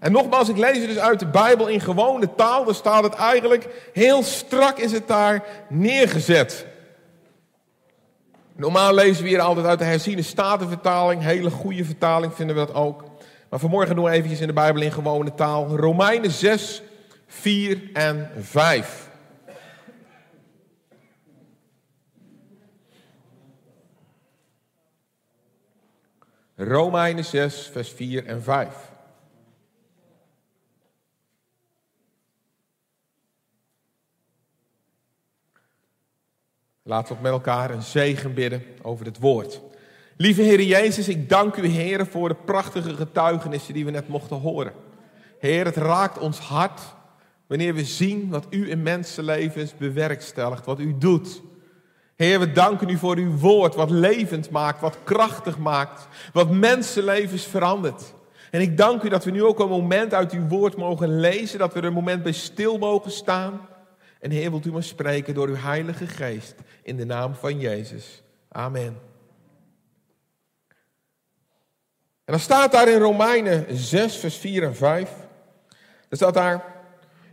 [0.00, 2.64] En nogmaals, ik lees het dus uit de Bijbel in gewone taal.
[2.64, 6.66] Dan staat het eigenlijk heel strak is het daar neergezet.
[8.56, 11.22] Normaal lezen we hier altijd uit de herziene statenvertaling.
[11.22, 13.04] Hele goede vertaling vinden we dat ook.
[13.50, 15.76] Maar vanmorgen doen we eventjes in de Bijbel in gewone taal.
[15.76, 16.82] Romeinen 6,
[17.26, 19.09] 4 en 5.
[26.60, 28.68] Romeinen 6, vers 4 en 5.
[36.82, 39.60] Laten we met elkaar een zegen bidden over het woord.
[40.16, 44.36] Lieve Heer Jezus, ik dank u Heer voor de prachtige getuigenissen die we net mochten
[44.36, 44.72] horen.
[45.38, 46.80] Heer, het raakt ons hart
[47.46, 51.42] wanneer we zien wat u in mensenlevens bewerkstelligt, wat u doet.
[52.20, 57.46] Heer, we danken u voor uw woord, wat levend maakt, wat krachtig maakt, wat mensenlevens
[57.46, 58.14] verandert.
[58.50, 61.58] En ik dank u dat we nu ook een moment uit uw woord mogen lezen,
[61.58, 63.68] dat we er een moment bij stil mogen staan.
[64.18, 68.22] En Heer, wilt u maar spreken door uw Heilige Geest in de naam van Jezus.
[68.48, 68.98] Amen.
[72.24, 75.10] En dan staat daar in Romeinen 6, vers 4 en 5.
[76.08, 76.64] Er staat daar,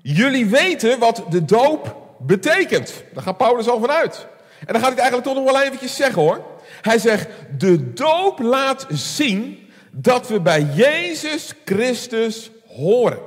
[0.02, 3.04] jullie weten wat de doop betekent.
[3.14, 4.28] Daar gaat Paulus al vanuit.
[4.66, 6.46] En dan gaat hij eigenlijk toch nog wel eventjes zeggen hoor.
[6.82, 13.20] Hij zegt, de doop laat zien dat we bij Jezus Christus horen.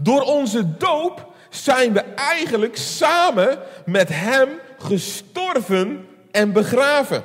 [0.00, 7.22] Door onze doop zijn we eigenlijk samen met Hem gestorven en begraven.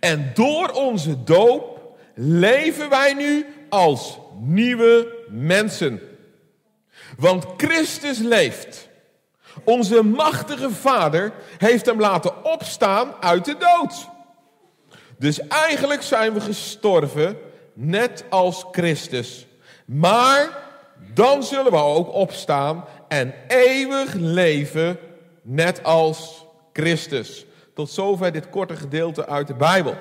[0.00, 6.00] En door onze doop leven wij nu als nieuwe mensen.
[7.16, 8.87] Want Christus leeft.
[9.68, 14.08] Onze machtige Vader heeft hem laten opstaan uit de dood.
[15.18, 17.38] Dus eigenlijk zijn we gestorven,
[17.74, 19.46] net als Christus.
[19.84, 20.48] Maar
[21.14, 24.98] dan zullen we ook opstaan en eeuwig leven,
[25.42, 27.46] net als Christus.
[27.74, 29.96] Tot zover dit korte gedeelte uit de Bijbel.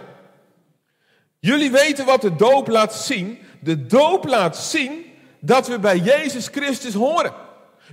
[1.39, 3.39] Jullie weten wat de doop laat zien.
[3.59, 5.05] De doop laat zien
[5.39, 7.33] dat we bij Jezus Christus horen.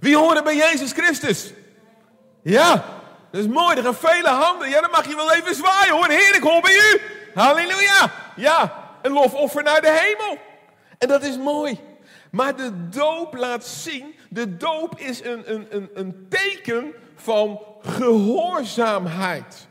[0.01, 1.53] Wie horen bij Jezus Christus?
[2.45, 2.85] Ja,
[3.31, 3.77] dat is mooi.
[3.77, 4.69] Er gaan vele handen.
[4.69, 6.09] Ja, dan mag je wel even zwaaien hoor.
[6.09, 7.01] Heer, ik hoor bij u.
[7.35, 8.13] Halleluja.
[8.37, 10.39] Ja, een lofoffer naar de hemel.
[10.99, 11.81] En dat is mooi.
[12.31, 19.69] Maar de doop laat zien, de doop is een, een, een, een teken van gehoorzaamheid.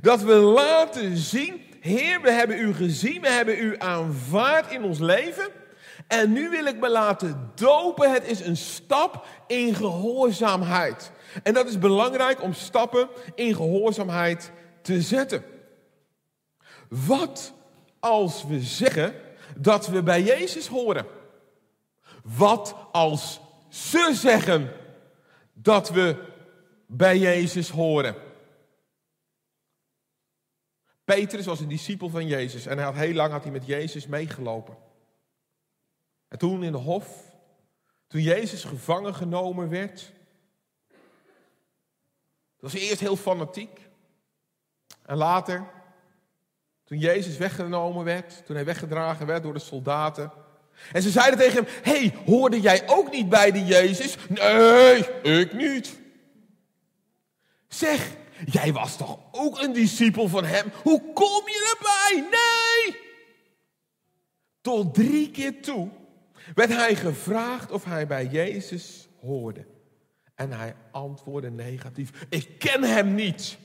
[0.00, 4.98] Dat we laten zien, Heer, we hebben u gezien, we hebben u aanvaard in ons
[4.98, 5.48] leven.
[6.06, 8.12] En nu wil ik me laten dopen.
[8.12, 11.10] Het is een stap in gehoorzaamheid.
[11.42, 14.50] En dat is belangrijk om stappen in gehoorzaamheid
[14.82, 15.44] te zetten.
[16.88, 17.52] Wat
[17.98, 19.14] als we zeggen
[19.56, 21.06] dat we bij Jezus horen?
[22.22, 24.72] Wat als ze zeggen
[25.52, 26.24] dat we
[26.86, 28.14] bij Jezus horen?
[31.04, 34.06] Petrus was een discipel van Jezus en hij had heel lang had hij met Jezus
[34.06, 34.76] meegelopen.
[36.28, 37.36] En toen in de hof,
[38.06, 40.12] toen Jezus gevangen genomen werd,
[42.60, 43.80] was eerst heel fanatiek.
[45.02, 45.64] En later,
[46.84, 50.32] toen Jezus weggenomen werd, toen hij weggedragen werd door de soldaten.
[50.92, 54.16] En ze zeiden tegen hem, hey, hoorde jij ook niet bij die Jezus?
[54.28, 56.00] Nee, ik niet.
[57.68, 58.10] Zeg,
[58.44, 60.72] jij was toch ook een discipel van hem?
[60.82, 62.28] Hoe kom je erbij?
[62.30, 63.00] Nee!
[64.60, 65.88] Tot drie keer toe
[66.54, 69.66] werd hij gevraagd of hij bij Jezus hoorde.
[70.38, 72.10] En hij antwoordde negatief.
[72.28, 73.58] Ik ken hem niet.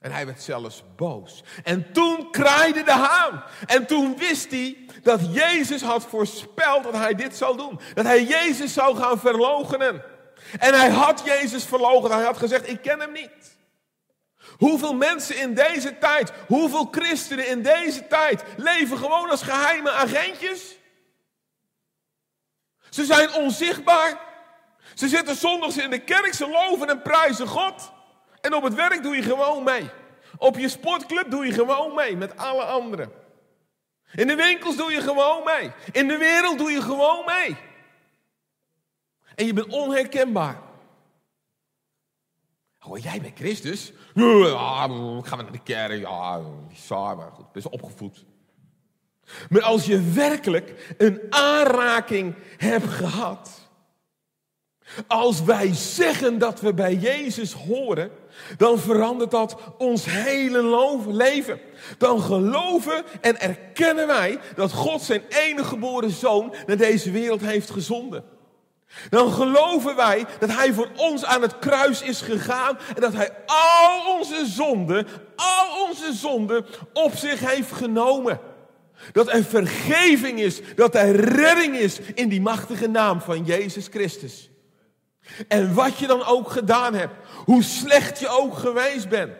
[0.00, 1.42] En hij werd zelfs boos.
[1.64, 3.44] En toen kraaide de haan.
[3.66, 7.80] En toen wist hij dat Jezus had voorspeld dat hij dit zou doen.
[7.94, 10.02] Dat hij Jezus zou gaan verloochenen.
[10.58, 12.10] En hij had Jezus verlogen.
[12.10, 13.56] Hij had gezegd, ik ken hem niet.
[14.56, 20.76] Hoeveel mensen in deze tijd, hoeveel christenen in deze tijd leven gewoon als geheime agentjes?
[22.88, 24.32] Ze zijn onzichtbaar.
[24.94, 27.92] Ze zitten zondags in de kerk, ze loven en prijzen God.
[28.40, 29.90] En op het werk doe je gewoon mee.
[30.36, 33.12] Op je sportclub doe je gewoon mee met alle anderen.
[34.14, 35.72] In de winkels doe je gewoon mee.
[35.92, 37.56] In de wereld doe je gewoon mee.
[39.34, 40.60] En je bent onherkenbaar.
[42.78, 43.92] Hoor jij bij Christus?
[44.14, 44.86] Ja,
[45.22, 46.00] gaan we naar de kerk.
[46.00, 46.40] Ja,
[46.72, 48.24] saai, maar goed, best opgevoed.
[49.48, 53.63] Maar als je werkelijk een aanraking hebt gehad.
[55.06, 58.10] Als wij zeggen dat we bij Jezus horen,
[58.56, 61.60] dan verandert dat ons hele leven.
[61.98, 67.70] Dan geloven en erkennen wij dat God zijn enige geboren zoon naar deze wereld heeft
[67.70, 68.24] gezonden.
[69.10, 73.30] Dan geloven wij dat Hij voor ons aan het kruis is gegaan en dat Hij
[73.46, 78.40] al onze zonden, al onze zonden op zich heeft genomen.
[79.12, 84.50] Dat er vergeving is, dat er redding is in die machtige naam van Jezus Christus.
[85.48, 87.14] En wat je dan ook gedaan hebt,
[87.44, 89.32] hoe slecht je ook geweest bent.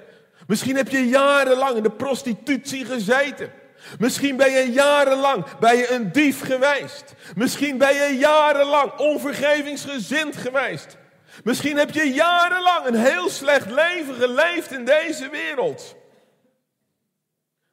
[0.47, 3.53] Misschien heb je jarenlang in de prostitutie gezeten.
[3.99, 7.15] Misschien ben je jarenlang bij een dief geweest.
[7.35, 10.97] Misschien ben je jarenlang onvergevingsgezind geweest.
[11.45, 15.97] Misschien heb je jarenlang een heel slecht leven geleefd in deze wereld.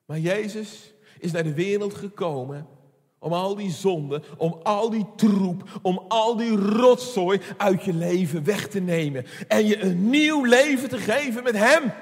[0.05, 2.67] Maar Jezus is naar de wereld gekomen
[3.23, 8.43] om al die zonde, om al die troep, om al die rotzooi uit je leven
[8.43, 9.25] weg te nemen.
[9.47, 11.93] En je een nieuw leven te geven met Hem.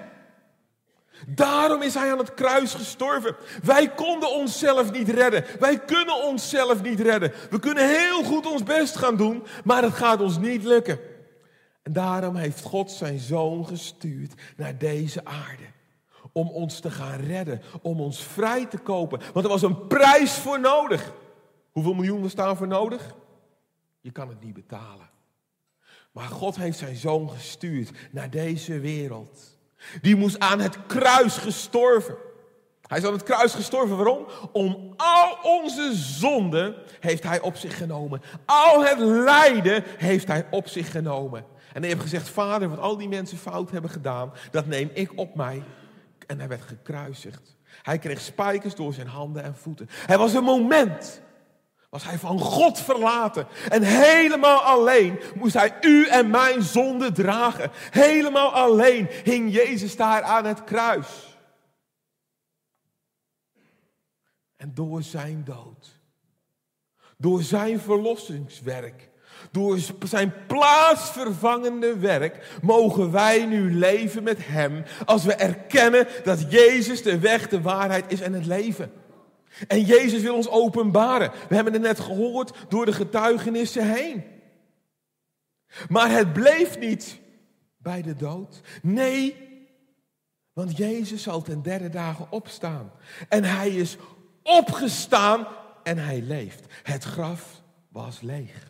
[1.27, 3.35] Daarom is Hij aan het kruis gestorven.
[3.63, 5.45] Wij konden onszelf niet redden.
[5.59, 7.33] Wij kunnen onszelf niet redden.
[7.49, 10.99] We kunnen heel goed ons best gaan doen, maar het gaat ons niet lukken.
[11.83, 15.63] En daarom heeft God zijn zoon gestuurd naar deze aarde
[16.31, 19.21] om ons te gaan redden, om ons vrij te kopen.
[19.33, 21.13] Want er was een prijs voor nodig.
[21.71, 23.15] Hoeveel miljoen staan voor nodig?
[24.01, 25.09] Je kan het niet betalen.
[26.11, 29.57] Maar God heeft zijn zoon gestuurd naar deze wereld.
[30.01, 32.15] Die moest aan het kruis gestorven.
[32.81, 33.95] Hij is aan het kruis gestorven.
[33.95, 34.25] Waarom?
[34.51, 38.21] Om al onze zonden heeft hij op zich genomen.
[38.45, 41.45] Al het lijden heeft hij op zich genomen.
[41.73, 45.11] En hij heeft gezegd, vader, wat al die mensen fout hebben gedaan, dat neem ik
[45.15, 45.63] op mij.
[46.29, 47.57] En hij werd gekruisigd.
[47.81, 49.87] Hij kreeg spijkers door zijn handen en voeten.
[49.89, 51.21] Hij was een moment.
[51.89, 53.47] Was hij van God verlaten.
[53.69, 57.71] En helemaal alleen moest hij u en mijn zonde dragen.
[57.91, 61.37] Helemaal alleen hing Jezus daar aan het kruis.
[64.55, 65.99] En door zijn dood,
[67.17, 69.08] door zijn verlossingswerk,
[69.51, 77.03] door zijn plaatsvervangende werk, mogen wij nu leven met hem als we erkennen dat Jezus
[77.03, 78.91] de weg, de waarheid is en het leven.
[79.67, 81.31] En Jezus wil ons openbaren.
[81.49, 84.23] We hebben het net gehoord door de getuigenissen heen.
[85.87, 87.19] Maar het bleef niet
[87.77, 88.61] bij de dood.
[88.81, 89.35] Nee,
[90.53, 92.91] want Jezus zal ten derde dagen opstaan.
[93.29, 93.97] En hij is
[94.43, 95.47] opgestaan
[95.83, 96.73] en hij leeft.
[96.83, 98.68] Het graf was leeg.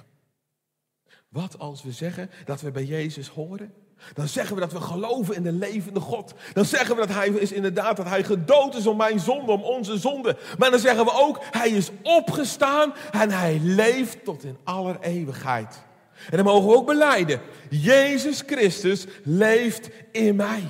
[1.29, 3.73] Wat als we zeggen dat we bij Jezus horen?
[4.13, 6.33] Dan zeggen we dat we geloven in de levende God.
[6.53, 9.61] Dan zeggen we dat Hij is inderdaad dat Hij gedood is om mijn zonde, om
[9.61, 10.37] onze zonde.
[10.57, 15.83] Maar dan zeggen we ook, Hij is opgestaan en Hij leeft tot in aller eeuwigheid.
[16.29, 20.63] En dan mogen we ook beleiden, Jezus Christus leeft in mij.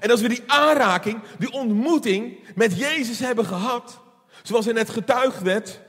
[0.00, 4.00] En als we die aanraking, die ontmoeting met Jezus hebben gehad,
[4.42, 5.80] zoals er net getuigd werd,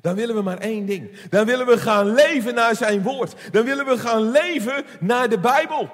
[0.00, 1.28] dan willen we maar één ding.
[1.28, 3.34] Dan willen we gaan leven naar zijn woord.
[3.52, 5.90] Dan willen we gaan leven naar de Bijbel.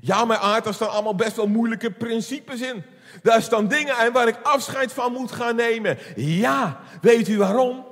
[0.00, 2.84] Ja, maar aard, daar staan allemaal best wel moeilijke principes in.
[3.22, 5.98] Daar staan dingen in waar ik afscheid van moet gaan nemen.
[6.16, 7.86] Ja, weet u waarom?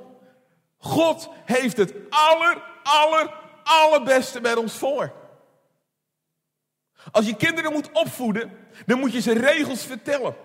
[0.77, 3.33] God heeft het aller, aller,
[3.63, 5.13] allerbeste met ons voor.
[7.11, 8.51] Als je kinderen moet opvoeden,
[8.85, 10.35] dan moet je ze regels vertellen.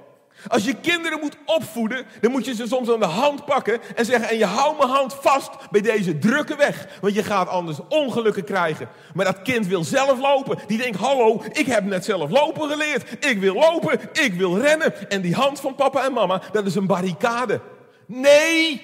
[0.48, 4.04] Als je kinderen moet opvoeden, dan moet je ze soms aan de hand pakken en
[4.04, 6.98] zeggen: En je houdt mijn hand vast bij deze drukke weg.
[7.00, 8.88] Want je gaat anders ongelukken krijgen.
[9.14, 10.58] Maar dat kind wil zelf lopen.
[10.66, 13.24] Die denkt: Hallo, ik heb net zelf lopen geleerd.
[13.24, 15.10] Ik wil lopen, ik wil rennen.
[15.10, 17.60] En die hand van papa en mama, dat is een barricade.
[18.06, 18.82] Nee,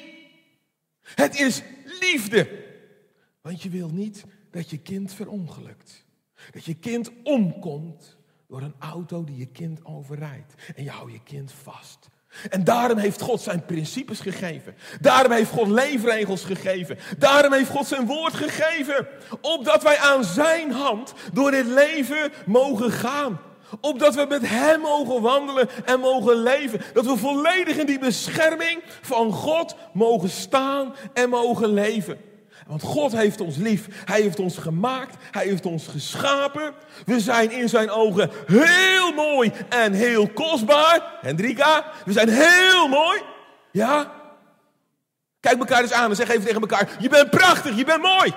[1.15, 1.63] het is
[2.01, 2.49] liefde.
[3.43, 6.07] Want je wil niet dat je kind verongelukt.
[6.51, 8.18] Dat je kind omkomt
[8.49, 10.55] door een auto die je kind overrijdt.
[10.77, 12.09] En je houdt je kind vast.
[12.51, 14.75] En daarom heeft God zijn principes gegeven.
[15.01, 16.99] Daarom heeft God leefregels gegeven.
[17.19, 19.09] Daarom heeft God zijn woord gegeven.
[19.41, 23.41] Opdat wij aan zijn hand door dit leven mogen gaan.
[23.81, 26.81] Opdat we met hem mogen wandelen en mogen leven.
[26.93, 32.28] Dat we volledig in die bescherming van God mogen staan en mogen leven.
[32.69, 33.87] Want God heeft ons lief.
[34.05, 35.17] Hij heeft ons gemaakt.
[35.31, 36.75] Hij heeft ons geschapen.
[37.07, 41.19] We zijn in zijn ogen heel mooi en heel kostbaar.
[41.21, 43.23] Hendrika, we zijn heel mooi.
[43.71, 44.13] Ja?
[45.41, 48.35] Kijk elkaar eens aan en zeg even tegen elkaar: Je bent prachtig, je bent mooi.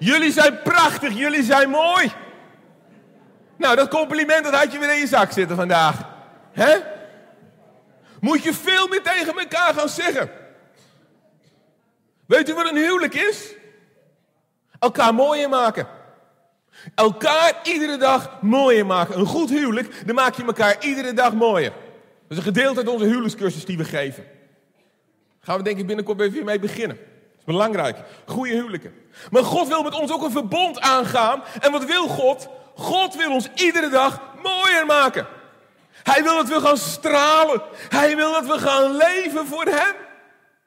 [0.00, 2.12] Jullie zijn prachtig, jullie zijn mooi.
[3.56, 5.96] Nou, dat compliment dat had je weer in je zak zitten vandaag.
[6.52, 6.76] hè?
[8.20, 10.30] Moet je veel meer tegen elkaar gaan zeggen.
[12.26, 13.54] Weet u wat een huwelijk is?
[14.78, 15.86] Elkaar mooier maken.
[16.94, 19.18] Elkaar iedere dag mooier maken.
[19.18, 21.70] Een goed huwelijk, dan maak je elkaar iedere dag mooier.
[21.70, 24.24] Dat is een gedeelte uit onze huwelijkscursus die we geven.
[24.24, 26.98] Daar gaan we denk ik binnenkort even mee beginnen.
[27.40, 27.96] Is belangrijk.
[28.26, 28.94] Goede huwelijken.
[29.30, 31.42] Maar God wil met ons ook een verbond aangaan.
[31.60, 32.48] En wat wil God?
[32.74, 35.26] God wil ons iedere dag mooier maken.
[36.02, 37.62] Hij wil dat we gaan stralen.
[37.88, 39.94] Hij wil dat we gaan leven voor Hem.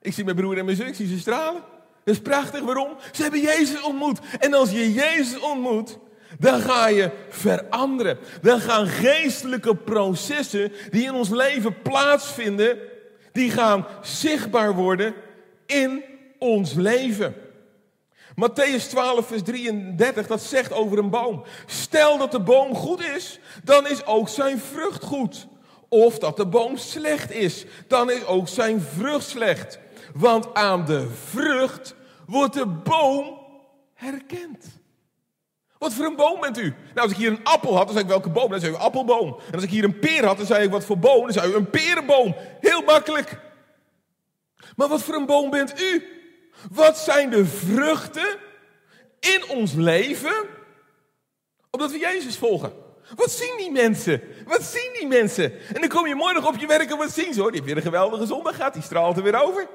[0.02, 1.62] Ik zie mijn broer en mijn zus, ik zie ze stralen.
[2.04, 2.62] Dat is prachtig.
[2.62, 2.98] Waarom?
[3.12, 4.20] Ze hebben Jezus ontmoet.
[4.40, 5.98] En als je Jezus ontmoet,
[6.40, 8.18] dan ga je veranderen.
[8.42, 12.78] Dan gaan geestelijke processen die in ons leven plaatsvinden,
[13.32, 15.14] die gaan zichtbaar worden
[15.66, 16.04] in
[16.44, 17.36] ons leven.
[18.36, 21.44] Matthäus 12, vers 33, dat zegt over een boom.
[21.66, 25.48] Stel dat de boom goed is, dan is ook zijn vrucht goed.
[25.90, 29.80] Of dat de boom slecht is, dan is ook zijn vrucht slecht.
[30.14, 33.40] Want aan de vrucht wordt de boom
[33.94, 34.66] herkend.
[35.78, 36.64] Wat voor een boom bent u?
[36.94, 38.50] Nou, als ik hier een appel had, dan zei ik welke boom?
[38.50, 39.40] Dan zei u appelboom.
[39.48, 41.22] En als ik hier een peer had, dan zei ik wat voor boom?
[41.22, 42.36] Dan zei u een perenboom.
[42.60, 43.40] Heel makkelijk.
[44.76, 46.08] Maar wat voor een boom bent u?
[46.72, 48.38] Wat zijn de vruchten
[49.20, 50.46] in ons leven
[51.72, 52.74] omdat we Jezus volgen?
[53.16, 54.22] Wat zien die mensen?
[54.46, 55.54] Wat zien die mensen?
[55.74, 57.52] En dan kom je morgen op je werk en wat zien ze hoor?
[57.52, 59.68] Die heeft weer een geweldige zondag gehad, die straalt er weer over.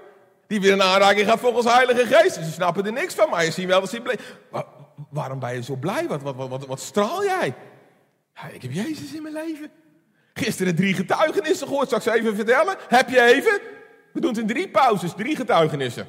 [0.46, 2.34] Die weer een aanraking gaat volgens Heilige Geest.
[2.34, 4.18] Ze snappen er niks van, maar je ziet wel dat ze blij.
[5.10, 6.06] waarom ben je zo blij?
[6.08, 7.54] Wat, wat, wat, straal jij?
[8.52, 9.70] Ik heb Jezus in mijn leven.
[10.34, 12.76] Gisteren drie getuigenissen gehoord, straks even vertellen.
[12.88, 13.60] Heb je even?
[14.12, 16.06] We doen het in drie pauzes, drie getuigenissen.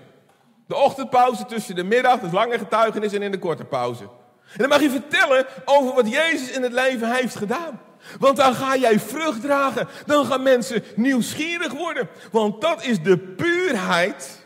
[0.70, 4.04] De ochtendpauze tussen de middag, de lange getuigenis en in de korte pauze.
[4.04, 7.82] En dan mag je vertellen over wat Jezus in het leven heeft gedaan.
[8.20, 9.88] Want dan ga jij vrucht dragen.
[10.06, 12.10] Dan gaan mensen nieuwsgierig worden.
[12.32, 14.46] Want dat is de puurheid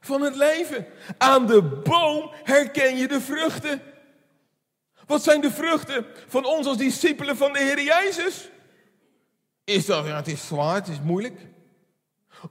[0.00, 0.86] van het leven.
[1.18, 3.82] Aan de boom herken je de vruchten.
[5.06, 8.50] Wat zijn de vruchten van ons als discipelen van de Heer Jezus?
[9.64, 11.40] Is dat, ja, het is zwaar, het is moeilijk.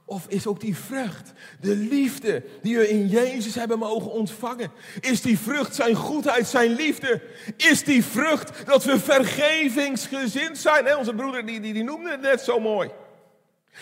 [0.04, 4.72] Of is ook die vrucht, de liefde die we in Jezus hebben mogen ontvangen?
[5.00, 7.22] Is die vrucht zijn goedheid, zijn liefde?
[7.56, 10.96] Is die vrucht dat we vergevingsgezind zijn?
[10.96, 12.90] onze broeder die, die, die noemde het net zo mooi.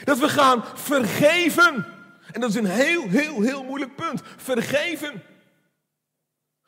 [0.05, 1.87] Dat we gaan vergeven.
[2.33, 4.23] En dat is een heel, heel, heel moeilijk punt.
[4.37, 5.23] Vergeven.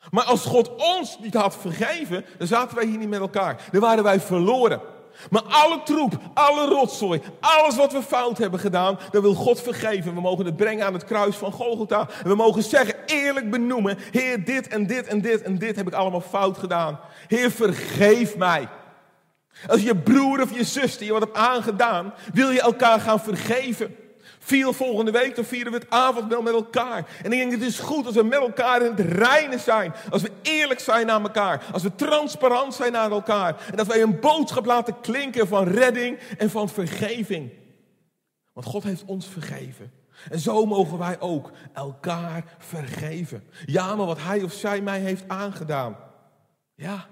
[0.09, 3.67] Maar als God ons niet had vergeven, dan zaten wij hier niet met elkaar.
[3.71, 4.81] Dan waren wij verloren.
[5.29, 10.13] Maar alle troep, alle rotzooi, alles wat we fout hebben gedaan, dan wil God vergeven.
[10.13, 12.07] We mogen het brengen aan het kruis van Golgotha.
[12.23, 15.87] En we mogen zeggen, eerlijk benoemen, Heer, dit en dit en dit en dit heb
[15.87, 16.99] ik allemaal fout gedaan.
[17.27, 18.67] Heer, vergeef mij.
[19.67, 23.95] Als je broer of je zuster je wat hebt aangedaan, wil je elkaar gaan vergeven.
[24.47, 27.07] Veel volgende week, dan vieren we het avondmaal met elkaar.
[27.23, 29.93] En ik denk, het is goed als we met elkaar in het reinen zijn.
[30.09, 31.63] Als we eerlijk zijn naar elkaar.
[31.71, 33.65] Als we transparant zijn naar elkaar.
[33.69, 37.51] En dat wij een boodschap laten klinken van redding en van vergeving.
[38.53, 39.91] Want God heeft ons vergeven.
[40.29, 43.43] En zo mogen wij ook elkaar vergeven.
[43.65, 45.97] Ja, maar wat hij of zij mij heeft aangedaan.
[46.75, 47.07] Ja,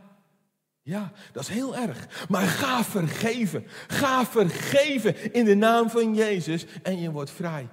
[0.85, 2.25] ja, dat is heel erg.
[2.29, 3.65] Maar ga vergeven.
[3.87, 7.67] Ga vergeven in de naam van Jezus en je wordt vrij.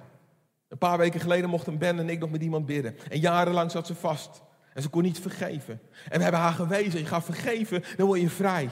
[0.67, 2.95] Een paar weken geleden mochten Ben en ik nog met iemand bidden.
[3.09, 4.41] En jarenlang zat ze vast.
[4.73, 5.79] En ze kon niet vergeven.
[6.09, 8.69] En we hebben haar gewezen, je gaat vergeven, dan word je vrij.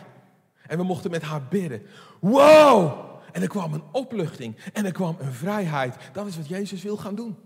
[0.68, 1.82] En we mochten met haar bidden.
[2.20, 3.00] Wow!
[3.32, 4.58] En er kwam een opluchting.
[4.74, 5.96] En er kwam een vrijheid.
[6.14, 7.38] Dat is wat Jezus wil gaan doen.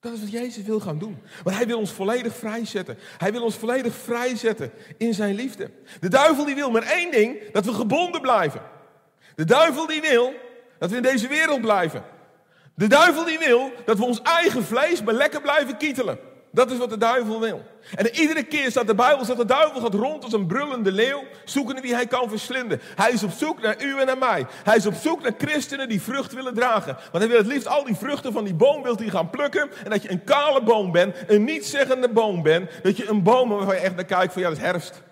[0.00, 1.18] Dat is wat Jezus wil gaan doen.
[1.42, 2.98] Want hij wil ons volledig vrijzetten.
[3.18, 5.70] Hij wil ons volledig vrijzetten in zijn liefde.
[6.00, 8.62] De duivel die wil maar één ding, dat we gebonden blijven.
[9.34, 10.32] De duivel die wil
[10.78, 12.04] dat we in deze wereld blijven.
[12.74, 16.18] De duivel die wil dat we ons eigen vlees maar lekker blijven kietelen.
[16.52, 17.62] Dat is wat de duivel wil.
[17.94, 21.22] En iedere keer staat de Bijbel, dat de duivel gaat rond als een brullende leeuw,
[21.44, 22.80] zoekende wie hij kan verslinden.
[22.94, 24.46] Hij is op zoek naar u en naar mij.
[24.64, 26.94] Hij is op zoek naar christenen die vrucht willen dragen.
[26.94, 29.70] Want hij wil het liefst al die vruchten van die boom wilt hij gaan plukken.
[29.84, 32.70] En dat je een kale boom bent, een nietszeggende boom bent.
[32.82, 35.02] Dat je een boom waarvan je echt naar kijkt van het is herfst.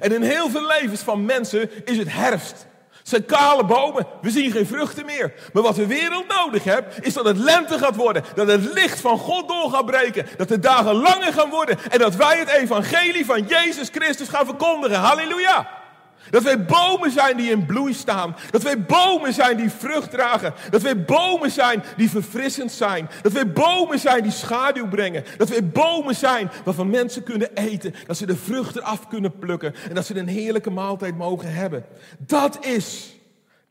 [0.00, 2.66] En in heel veel levens van mensen is het herfst
[3.04, 4.06] zijn kale bomen.
[4.20, 5.32] We zien geen vruchten meer.
[5.52, 8.24] Maar wat de wereld nodig heeft, is dat het lente gaat worden.
[8.34, 10.26] Dat het licht van God door gaat breken.
[10.36, 11.78] Dat de dagen langer gaan worden.
[11.90, 14.98] En dat wij het evangelie van Jezus Christus gaan verkondigen.
[14.98, 15.83] Halleluja.
[16.30, 18.36] Dat wij bomen zijn die in bloei staan.
[18.50, 20.54] Dat wij bomen zijn die vrucht dragen.
[20.70, 23.08] Dat wij bomen zijn die verfrissend zijn.
[23.22, 25.24] Dat wij bomen zijn die schaduw brengen.
[25.36, 27.94] Dat wij bomen zijn waarvan mensen kunnen eten.
[28.06, 29.74] Dat ze de vruchten af kunnen plukken.
[29.88, 31.84] En dat ze een heerlijke maaltijd mogen hebben.
[32.18, 33.16] Dat is,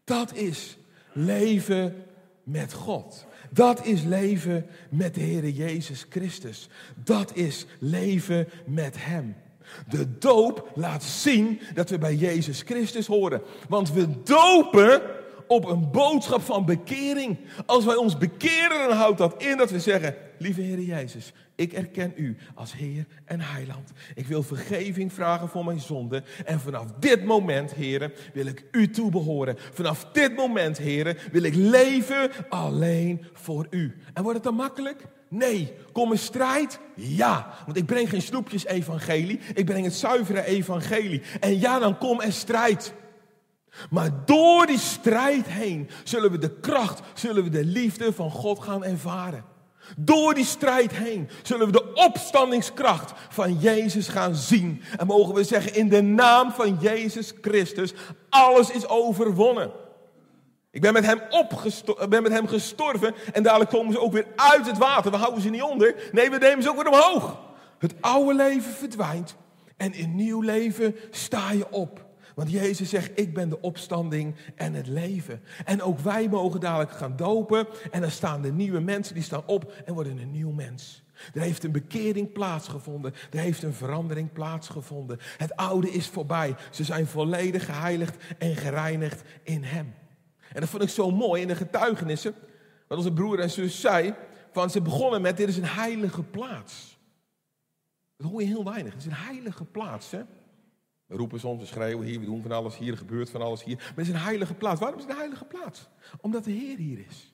[0.04, 0.78] dat is
[1.12, 2.06] leven
[2.44, 3.26] met God.
[3.50, 6.70] Dat is leven met de Heer Jezus Christus.
[6.96, 9.36] Dat is leven met Hem.
[9.90, 13.42] De doop laat zien dat we bij Jezus Christus horen.
[13.70, 15.02] Want we dopen
[15.48, 17.38] op een boodschap van bekering.
[17.66, 21.74] Als wij ons bekeren, dan houdt dat in dat we zeggen: Lieve Heer Jezus, ik
[21.74, 23.92] erken u als Heer en Heiland.
[24.16, 26.24] Ik wil vergeving vragen voor mijn zonde.
[26.46, 29.58] En vanaf dit moment, Heer, wil ik u toebehoren.
[29.74, 33.96] Vanaf dit moment, Heer, wil ik leven alleen voor u.
[34.14, 35.06] En wordt het dan makkelijk?
[35.34, 35.74] Nee.
[35.92, 36.80] Kom een strijd?
[36.96, 37.54] Ja.
[37.66, 39.40] Want ik breng geen snoepjes evangelie.
[39.54, 41.22] Ik breng het zuivere evangelie.
[41.40, 42.94] En ja, dan kom er strijd.
[43.90, 48.60] Maar door die strijd heen zullen we de kracht, zullen we de liefde van God
[48.60, 49.44] gaan ervaren.
[49.98, 54.82] Door die strijd heen zullen we de opstandingskracht van Jezus gaan zien.
[54.98, 57.94] En mogen we zeggen, in de naam van Jezus Christus,
[58.30, 59.72] alles is overwonnen.
[60.74, 61.22] Ik ben met, hem
[62.10, 65.12] ben met hem gestorven en dadelijk komen ze ook weer uit het water.
[65.12, 66.10] We houden ze niet onder.
[66.12, 67.40] Nee, we nemen ze ook weer omhoog.
[67.80, 69.36] Het oude leven verdwijnt
[69.78, 72.06] en in nieuw leven sta je op.
[72.36, 75.44] Want Jezus zegt, ik ben de opstanding en het leven.
[75.66, 77.68] En ook wij mogen dadelijk gaan dopen.
[77.92, 81.04] En dan staan de nieuwe mensen, die staan op en worden een nieuw mens.
[81.34, 83.14] Er heeft een bekering plaatsgevonden.
[83.32, 85.20] Er heeft een verandering plaatsgevonden.
[85.38, 86.56] Het oude is voorbij.
[86.72, 89.94] Ze zijn volledig geheiligd en gereinigd in Hem.
[90.54, 92.36] En dat vond ik zo mooi in de getuigenissen.
[92.88, 94.14] Wat onze broer en zus zei.
[94.52, 96.98] Van ze begonnen met: dit is een heilige plaats.
[98.18, 98.94] Dat hoor je heel weinig.
[98.94, 100.12] Het is een heilige plaats.
[100.12, 100.22] Hè?
[101.06, 103.64] We roepen soms, we schreeuwen hier, we doen van alles hier, er gebeurt van alles
[103.64, 103.76] hier.
[103.76, 104.80] Maar het is een heilige plaats.
[104.80, 105.90] Waarom is het een heilige plaats?
[106.22, 107.34] Omdat de Heer hier is.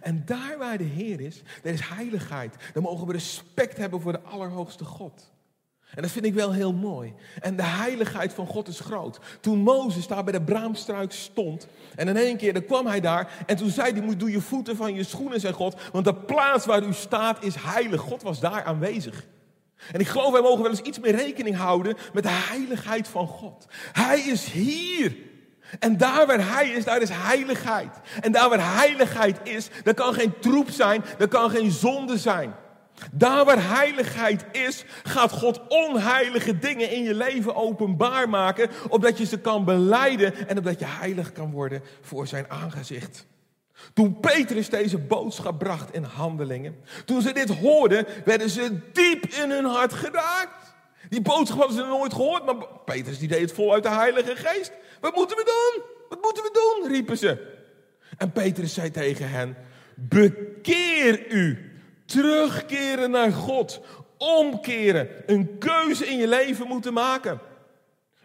[0.00, 2.56] En daar waar de Heer is, daar is heiligheid.
[2.72, 5.33] Dan mogen we respect hebben voor de Allerhoogste God.
[5.94, 7.14] En dat vind ik wel heel mooi.
[7.40, 9.18] En de heiligheid van God is groot.
[9.40, 11.66] Toen Mozes daar bij de braamstruik stond.
[11.94, 13.44] En in één keer dan kwam hij daar.
[13.46, 15.76] En toen zei hij: Doe je voeten van je schoenen, zei God.
[15.92, 18.00] Want de plaats waar u staat is heilig.
[18.00, 19.26] God was daar aanwezig.
[19.92, 23.26] En ik geloof, wij mogen wel eens iets meer rekening houden met de heiligheid van
[23.26, 23.66] God.
[23.92, 25.16] Hij is hier.
[25.78, 27.96] En daar waar Hij is, daar is heiligheid.
[28.20, 32.54] En daar waar heiligheid is, daar kan geen troep zijn, daar kan geen zonde zijn.
[33.12, 39.26] Daar waar heiligheid is, gaat God onheilige dingen in je leven openbaar maken, opdat je
[39.26, 43.26] ze kan beleiden en opdat je heilig kan worden voor zijn aangezicht.
[43.92, 49.50] Toen Petrus deze boodschap bracht in handelingen, toen ze dit hoorden, werden ze diep in
[49.50, 50.74] hun hart geraakt.
[51.08, 54.36] Die boodschap hadden ze nooit gehoord, maar Petrus die deed het vol uit de Heilige
[54.36, 54.72] Geest.
[55.00, 55.84] Wat moeten we doen?
[56.08, 56.92] Wat moeten we doen?
[56.92, 57.52] riepen ze.
[58.16, 59.56] En Petrus zei tegen hen:
[59.94, 61.73] Bekeer u.
[62.06, 63.80] Terugkeren naar God.
[64.18, 65.08] Omkeren.
[65.26, 67.40] Een keuze in je leven moeten maken.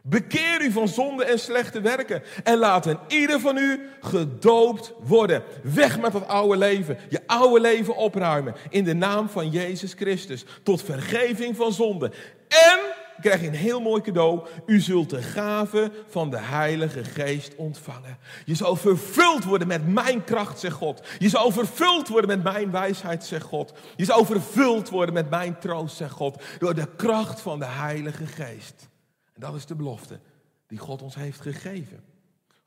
[0.04, 2.24] Bekeer u van zonde en slechte werken.
[2.44, 5.44] En laat een ieder van u gedoopt worden.
[5.64, 6.98] Weg met dat oude leven.
[7.10, 8.56] Je oude leven opruimen.
[8.70, 10.46] In de naam van Jezus Christus.
[10.64, 12.12] Tot vergeving van zonde.
[12.48, 12.80] En
[13.22, 14.48] krijg je een heel mooi cadeau.
[14.66, 18.18] U zult de gave van de Heilige Geest ontvangen.
[18.46, 21.08] Je zal vervuld worden met mijn kracht, zegt God.
[21.20, 23.74] Je zal vervuld worden met mijn wijsheid, zegt God.
[23.96, 26.44] Je zal vervuld worden met mijn troost, zegt God.
[26.60, 28.90] Door de kracht van de Heilige Geest.
[29.34, 30.20] En dat is de belofte
[30.68, 32.04] die God ons heeft gegeven.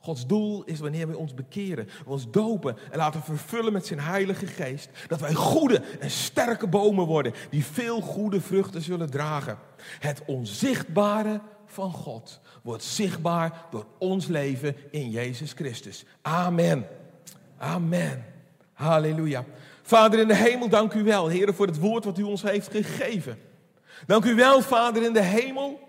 [0.02, 4.00] Gods doel is wanneer we ons bekeren, we ons dopen en laten vervullen met zijn
[4.00, 9.58] heilige geest, dat wij goede en sterke bomen worden die veel goede vruchten zullen dragen.
[9.98, 16.04] Het onzichtbare van God wordt zichtbaar door ons leven in Jezus Christus.
[16.22, 16.86] Amen.
[17.58, 18.24] Amen.
[18.72, 19.44] Halleluja.
[19.82, 22.70] Vader in de hemel, dank u wel, Heer, voor het woord wat u ons heeft
[22.70, 23.38] gegeven.
[24.06, 25.80] Dank u wel, Vader in de hemel,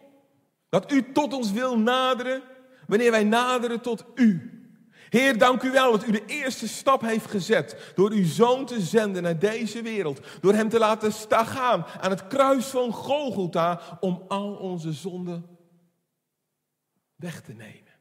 [0.69, 2.41] dat u tot ons wil naderen
[2.87, 4.57] wanneer wij naderen tot u.
[5.09, 8.81] Heer, dank u wel dat u de eerste stap heeft gezet door uw zoon te
[8.81, 10.19] zenden naar deze wereld.
[10.41, 15.45] Door hem te laten staan aan het kruis van Golgotha om al onze zonden
[17.15, 17.93] weg te nemen.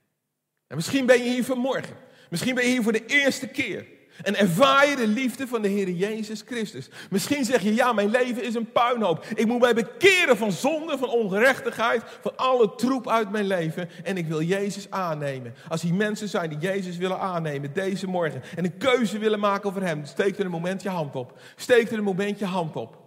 [0.67, 1.97] En misschien ben je hier vanmorgen.
[2.31, 3.87] Misschien ben je hier voor de eerste keer.
[4.23, 6.89] En ervaar je de liefde van de Heer Jezus Christus.
[7.11, 9.25] Misschien zeg je, ja, mijn leven is een puinhoop.
[9.35, 13.89] Ik moet mij bekeren van zonde, van ongerechtigheid, van alle troep uit mijn leven.
[14.05, 15.55] En ik wil Jezus aannemen.
[15.69, 18.43] Als hier mensen zijn die Jezus willen aannemen deze morgen.
[18.57, 20.05] En een keuze willen maken over Hem.
[20.05, 21.41] Steek er een moment je hand op.
[21.57, 23.02] Steek er een moment je hand op.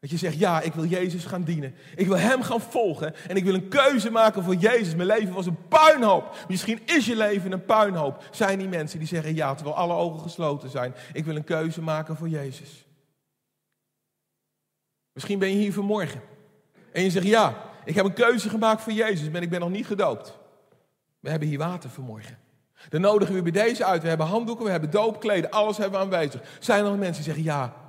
[0.00, 1.74] Dat je zegt, ja, ik wil Jezus gaan dienen.
[1.94, 3.14] Ik wil Hem gaan volgen.
[3.28, 4.94] En ik wil een keuze maken voor Jezus.
[4.94, 6.36] Mijn leven was een puinhoop.
[6.48, 8.24] Misschien is je leven een puinhoop.
[8.30, 10.94] Zijn die mensen die zeggen, ja, terwijl alle ogen gesloten zijn.
[11.12, 12.86] Ik wil een keuze maken voor Jezus.
[15.12, 16.20] Misschien ben je hier vanmorgen.
[16.92, 19.70] En je zegt, ja, ik heb een keuze gemaakt voor Jezus, maar ik ben nog
[19.70, 20.38] niet gedoopt.
[21.20, 22.38] We hebben hier water vanmorgen.
[22.88, 24.02] Dan nodigen we bij deze uit.
[24.02, 26.40] We hebben handdoeken, we hebben doopkleden, alles hebben we aanwezig.
[26.60, 27.85] Zijn er nog mensen die zeggen, ja,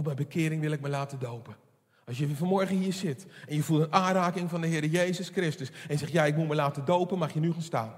[0.00, 1.56] op mijn bekering wil ik me laten dopen.
[2.04, 5.70] Als je vanmorgen hier zit en je voelt een aanraking van de Heer Jezus Christus.
[5.70, 7.94] En je zegt, ja, ik moet me laten dopen, mag je nu gaan staan.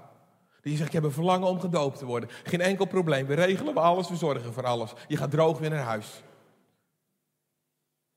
[0.61, 2.29] Je zegt, ik heb een verlangen om gedoopt te worden.
[2.43, 3.25] Geen enkel probleem.
[3.25, 4.93] We regelen alles, we zorgen voor alles.
[5.07, 6.23] Je gaat droog weer naar huis.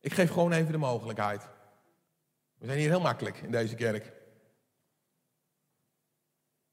[0.01, 1.49] Ik geef gewoon even de mogelijkheid.
[2.59, 4.13] We zijn hier heel makkelijk in deze kerk.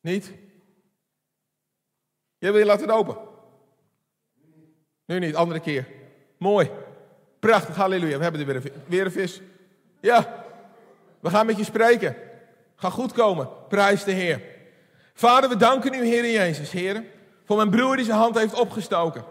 [0.01, 0.34] Niet?
[2.38, 3.18] Je wil je laten dopen?
[5.05, 5.88] Nu niet, andere keer.
[6.38, 6.72] Mooi.
[7.44, 8.18] Prachtig, halleluja.
[8.18, 9.41] We hebben er weer een, weer een vis.
[10.00, 10.46] Ja,
[11.20, 12.16] we gaan met je spreken.
[12.76, 13.50] Ga goed komen.
[13.70, 14.41] Prijs de Heer.
[15.14, 17.04] Vader, we danken u, Heer Jezus, Heer,
[17.46, 19.24] voor mijn broer die zijn hand heeft opgestoken.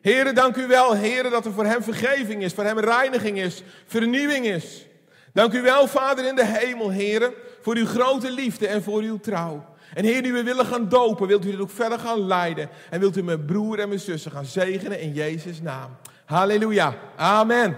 [0.00, 3.62] Heer, dank u wel, Heer, dat er voor hem vergeving is, voor hem reiniging is,
[3.86, 4.86] vernieuwing is.
[5.32, 9.18] Dank u wel, Vader in de hemel, Heer, voor uw grote liefde en voor uw
[9.18, 9.64] trouw.
[9.94, 12.68] En Heer, nu we willen gaan dopen, wilt u dit ook verder gaan leiden.
[12.90, 15.96] En wilt u mijn broer en mijn zussen gaan zegenen in Jezus' naam.
[16.24, 16.94] Halleluja.
[17.16, 17.76] Amen.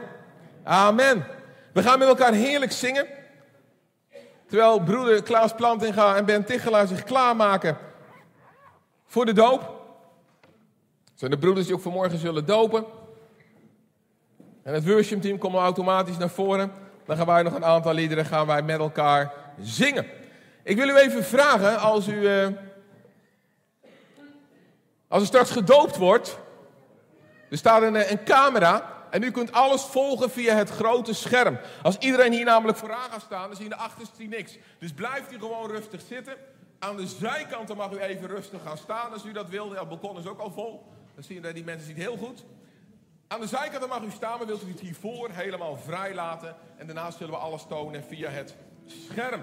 [0.64, 1.26] Amen.
[1.72, 3.06] We gaan met elkaar heerlijk zingen.
[4.46, 7.78] Terwijl broeder Klaas Plantinga en Ben Tichelaar zich klaarmaken
[9.06, 9.84] voor de doop.
[11.14, 12.84] zijn de broeders die ook vanmorgen zullen dopen.
[14.62, 16.72] En het worshipteam komt automatisch naar voren.
[17.06, 20.06] Dan gaan wij nog een aantal liederen gaan wij met elkaar zingen.
[20.62, 22.46] Ik wil u even vragen, als u, uh,
[25.08, 26.38] als u straks gedoopt wordt,
[27.50, 31.58] er staat een, een camera en u kunt alles volgen via het grote scherm.
[31.82, 34.58] Als iedereen hier namelijk vooraan gaat staan, dan zie je de achterste niks.
[34.78, 36.34] Dus blijft u gewoon rustig zitten.
[36.78, 39.78] Aan de zijkanten mag u even rustig gaan staan als u dat wilt.
[39.78, 40.86] Het balkon is ook al vol.
[41.14, 42.44] Dan zie je die mensen zien heel goed.
[43.28, 46.56] Aan de zijkanten mag u staan, maar wilt u het hiervoor helemaal vrij laten.
[46.76, 48.54] En daarnaast zullen we alles tonen via het
[48.86, 49.42] scherm.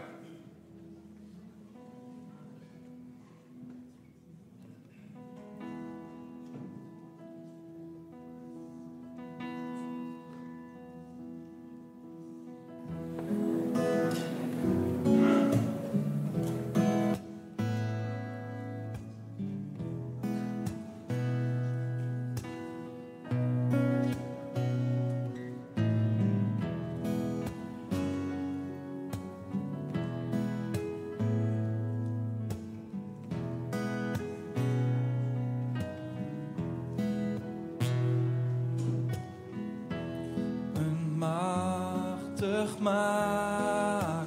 [42.84, 44.25] Maken.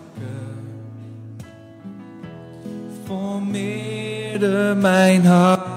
[3.07, 5.76] Formeerde mijn hart.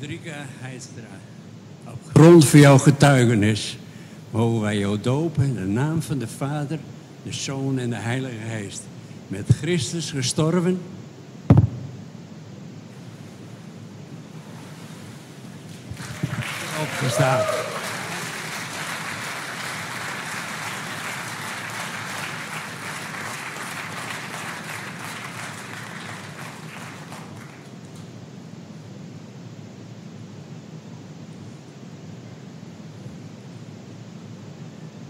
[0.00, 1.02] Hendrika Heidstra,
[1.84, 3.78] op grond van jouw getuigenis
[4.30, 6.78] mogen wij jou dopen in de naam van de Vader,
[7.22, 8.82] de Zoon en de Heilige Geest.
[9.28, 10.80] Met Christus gestorven.
[16.80, 17.44] Opgestaan.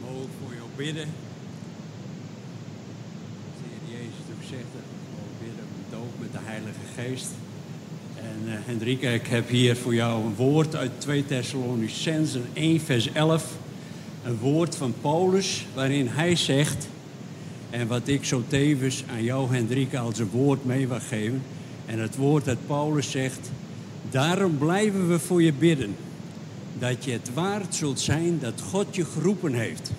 [0.02, 1.08] Mogen we voor jou bidden.
[3.56, 6.86] De Heer Jezus ook zegt dat we mogen bidden om de doop met de Heilige
[6.96, 7.30] Geest.
[8.16, 13.12] En eh Hendrika, ik heb hier voor jou een woord uit 2 Thessalonicenzen 1 vers
[13.12, 13.44] 11.
[14.24, 16.88] Een woord van Paulus waarin hij zegt...
[17.70, 21.42] En wat ik zo tevens aan jou, Hendrika, als een woord mee wil geven.
[21.86, 23.50] En het woord dat Paulus zegt...
[24.10, 25.96] Daarom blijven we voor je bidden
[26.78, 29.90] dat je het waard zult zijn dat God je geroepen heeft.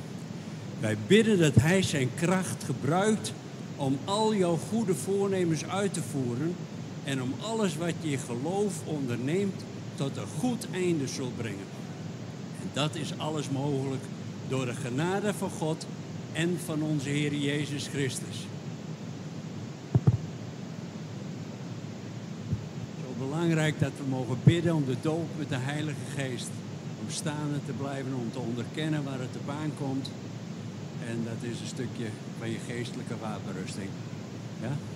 [0.79, 3.33] Wij bidden dat Hij zijn kracht gebruikt
[3.75, 6.55] om al jouw goede voornemens uit te voeren
[7.03, 9.63] en om alles wat je geloof onderneemt
[9.95, 11.65] tot een goed einde zult brengen.
[12.61, 14.03] En dat is alles mogelijk
[14.47, 15.85] door de genade van God
[16.33, 18.45] en van onze Heer Jezus Christus.
[23.01, 26.49] Zo belangrijk dat we mogen bidden om de doop met de Heilige Geest.
[27.03, 30.11] Om staande te blijven, om te onderkennen waar het op aankomt.
[31.07, 32.05] En dat is een stukje
[32.39, 33.89] van je geestelijke wapenrusting.
[34.61, 34.90] Ja?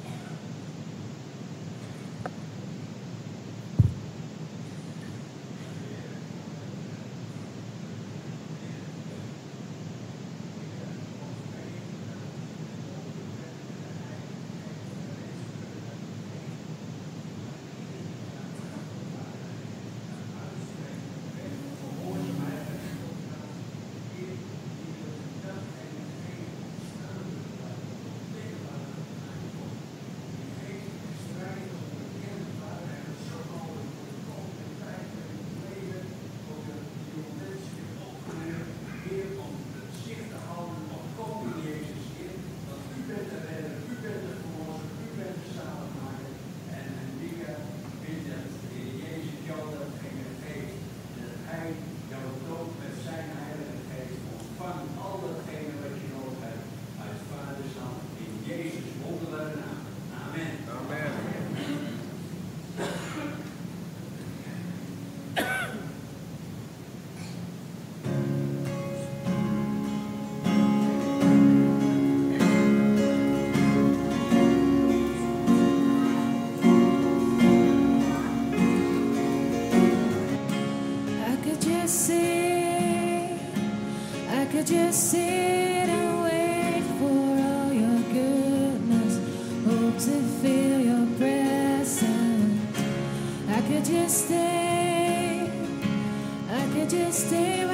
[96.87, 97.64] Just stay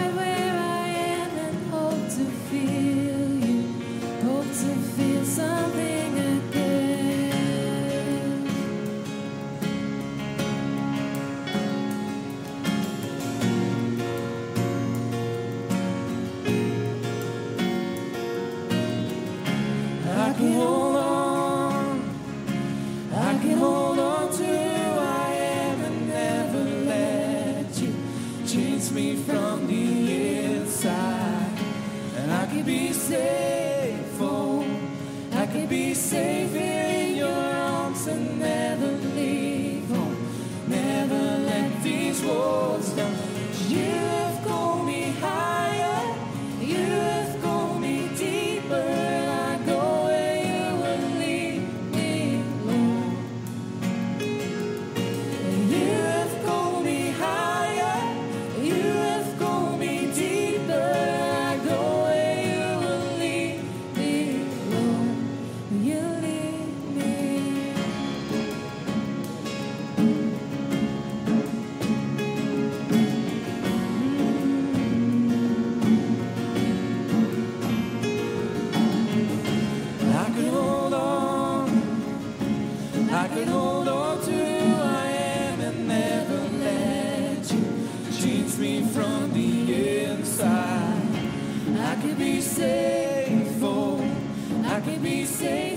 [94.74, 95.70] I could be saved.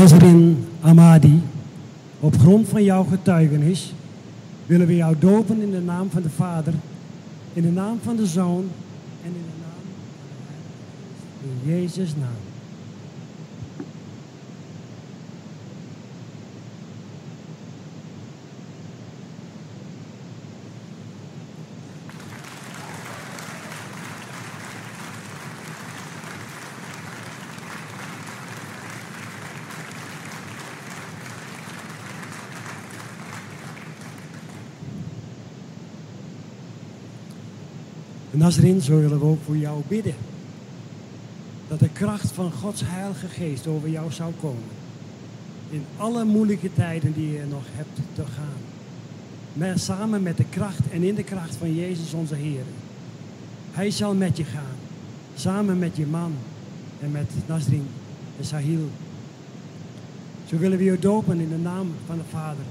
[0.00, 1.42] Nazrin Amadi,
[2.20, 3.92] op grond van jouw getuigenis
[4.66, 6.74] willen we jou dopen in de naam van de Vader,
[7.52, 8.68] in de naam van de Zoon
[9.22, 9.84] en in de naam
[11.40, 12.49] van Jezus' naam.
[38.40, 40.14] Nazrin, zo willen we ook voor jou bidden.
[41.68, 44.62] Dat de kracht van Gods Heilige Geest over jou zou komen.
[45.70, 48.60] In alle moeilijke tijden die je nog hebt te gaan.
[49.52, 52.62] Met, samen met de kracht en in de kracht van Jezus onze Heer.
[53.72, 54.76] Hij zal met je gaan.
[55.34, 56.34] Samen met je man
[57.00, 57.86] en met Nazrin
[58.38, 58.88] en Sahil.
[60.46, 62.64] Zo willen we je dopen in de naam van de Vader.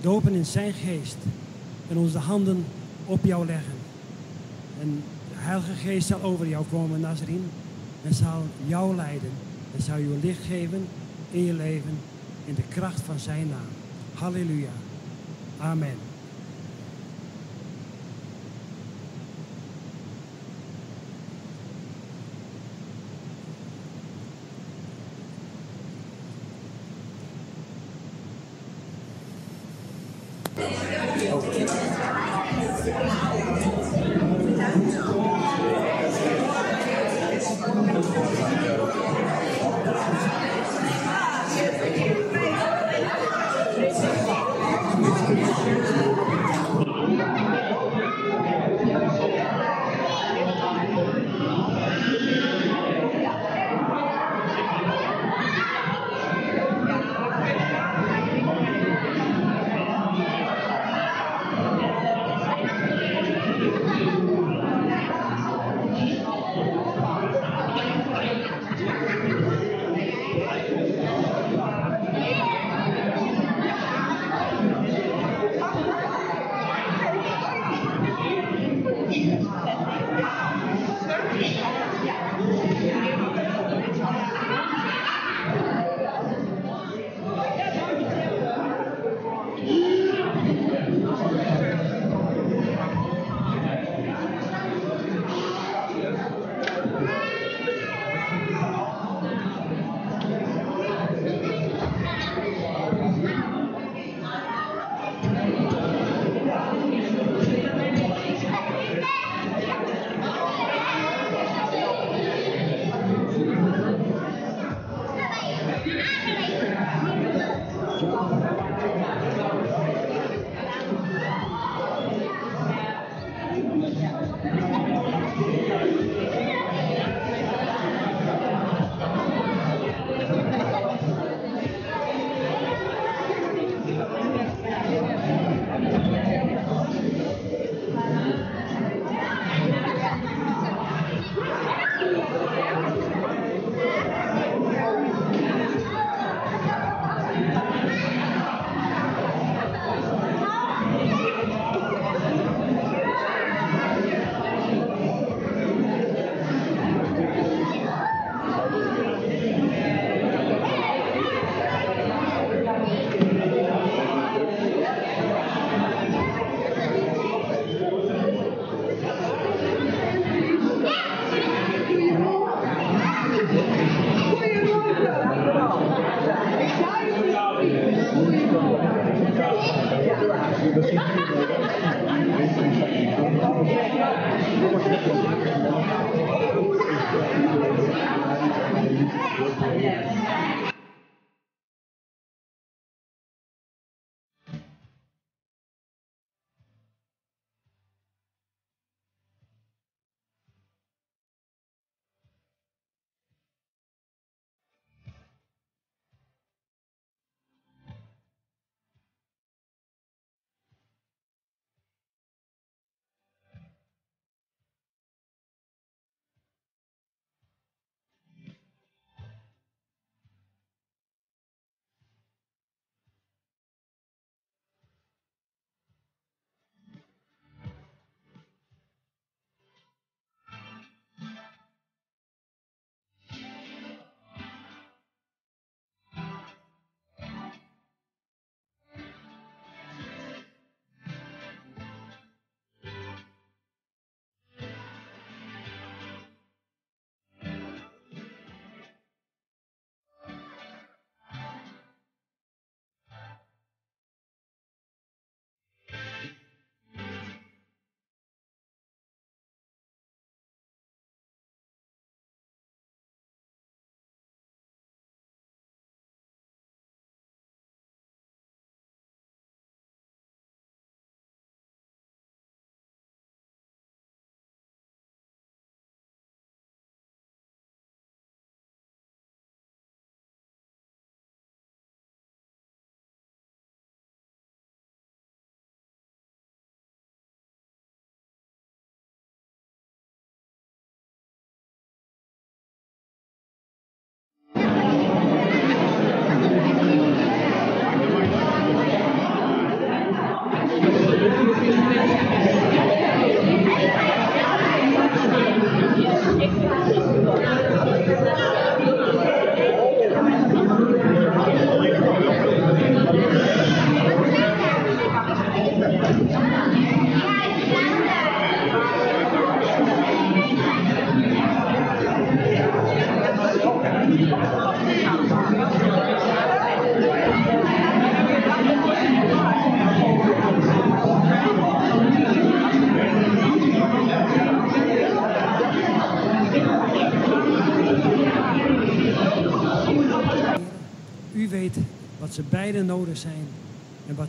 [0.00, 1.16] Dopen in zijn geest.
[1.88, 2.64] En onze handen
[3.06, 3.75] op jou leggen.
[4.80, 7.44] En de Heilige Geest zal over jou komen, Nazarien.
[8.02, 9.30] En zal jou leiden.
[9.76, 10.86] En zal je licht geven
[11.30, 11.98] in je leven.
[12.44, 13.68] In de kracht van zijn naam.
[14.14, 14.70] Halleluja.
[15.58, 15.96] Amen.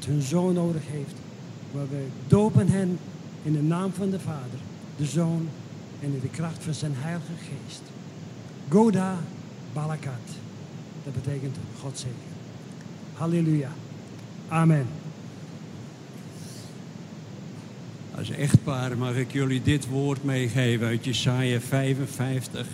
[0.08, 1.16] Hun zoon nodig heeft.
[1.72, 3.00] Maar we dopen hen
[3.44, 4.60] in de naam van de Vader,
[4.98, 5.50] de Zoon
[6.02, 7.82] en in de kracht van zijn Heilige Geest.
[8.70, 9.18] Goda
[9.74, 10.28] Balakat.
[11.04, 12.16] Dat betekent God zegen.
[13.14, 13.72] Halleluja.
[14.48, 14.88] Amen.
[18.18, 22.68] Als echtpaar mag ik jullie dit woord meegeven uit Jesaja 55.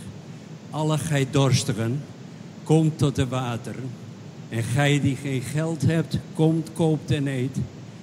[0.70, 2.04] Alle gij dorstigen,
[2.64, 3.90] komt tot de wateren.
[4.54, 7.58] En gij die geen geld hebt, komt, koopt en eet.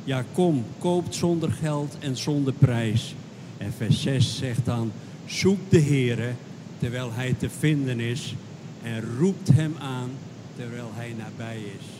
[0.04, 3.14] Ja, kom, koopt zonder geld en zonder prijs.
[3.58, 4.92] En vers 6 zegt dan,
[5.26, 6.32] zoek de Heere
[6.78, 8.34] terwijl hij te vinden is.
[8.82, 10.10] En roept hem aan
[10.56, 11.99] terwijl hij nabij is.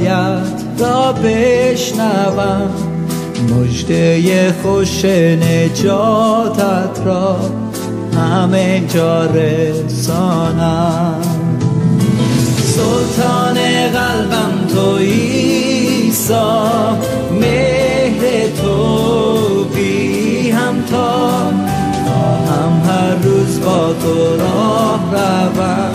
[0.00, 2.70] صدایت را بشنوم.
[3.50, 7.36] مجده خوش نجاتت را
[8.16, 11.14] همه جا رسانم.
[12.64, 13.54] سلطان
[13.92, 16.70] قلبم تو ایسا
[17.40, 21.30] مهر تو بی همتا.
[22.06, 25.90] خواهم هر روز با تو راه روم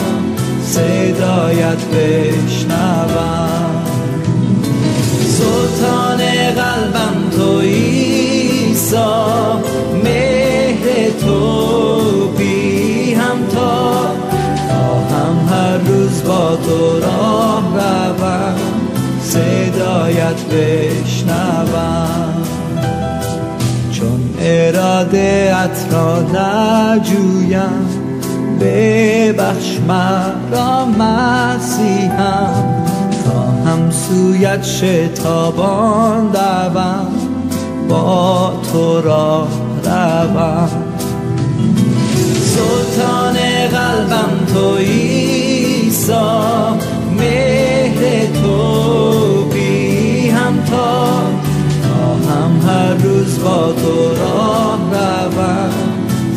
[0.64, 3.55] صدایت بشنوم.
[5.46, 6.18] سلطان
[6.56, 9.14] قلبم تو ایسا
[10.04, 14.16] مهر تو بی همتا.
[14.68, 18.56] خواهم هر روز با تو راه روم
[19.22, 22.34] صدایت بشنوم.
[23.92, 27.88] چون اراده ات را نجویم
[28.62, 32.65] ببخش مرا مسیحم.
[34.16, 37.08] سویت شتابان دوم
[37.90, 39.48] با تو راه
[39.84, 40.70] روم.
[42.42, 43.34] سلطان
[43.72, 46.34] قلبم تو ایسا
[47.18, 51.08] مهر تو بی همتا
[51.84, 55.72] خواهم هر روز با تو راه روم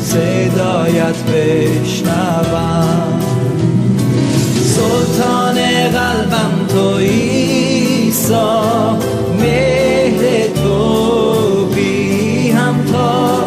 [0.02, 3.08] صدایت بشنوم.
[4.64, 5.54] سلطان
[5.92, 6.84] قلبم تو
[8.28, 8.98] ایسا
[9.40, 13.40] مهر تو بی همتا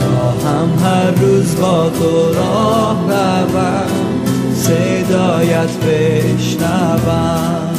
[0.00, 3.86] خواهم هر روز با تو راه روم
[4.54, 7.73] صدایت بشنوم.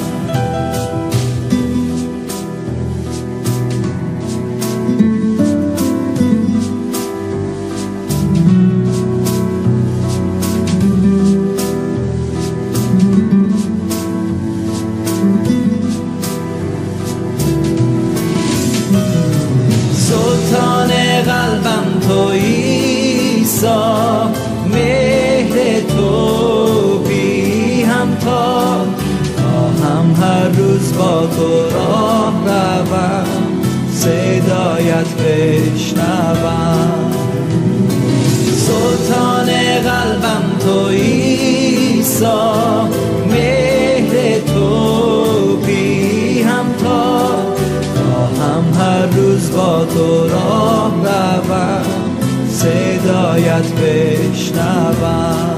[30.97, 33.25] با تو راه روم
[33.93, 36.91] صدایت بشنوم.
[38.55, 39.45] سلطان
[39.83, 42.43] قلبم تو ایسا
[43.29, 47.29] مهر تو بی همتا
[47.95, 51.83] خواهم هر روز با تو راه روم
[52.49, 55.54] صدایت بشنوم.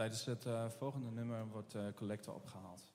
[0.00, 2.92] Tijdens het eh, volgende nummer wordt uh, collecte opgehaald.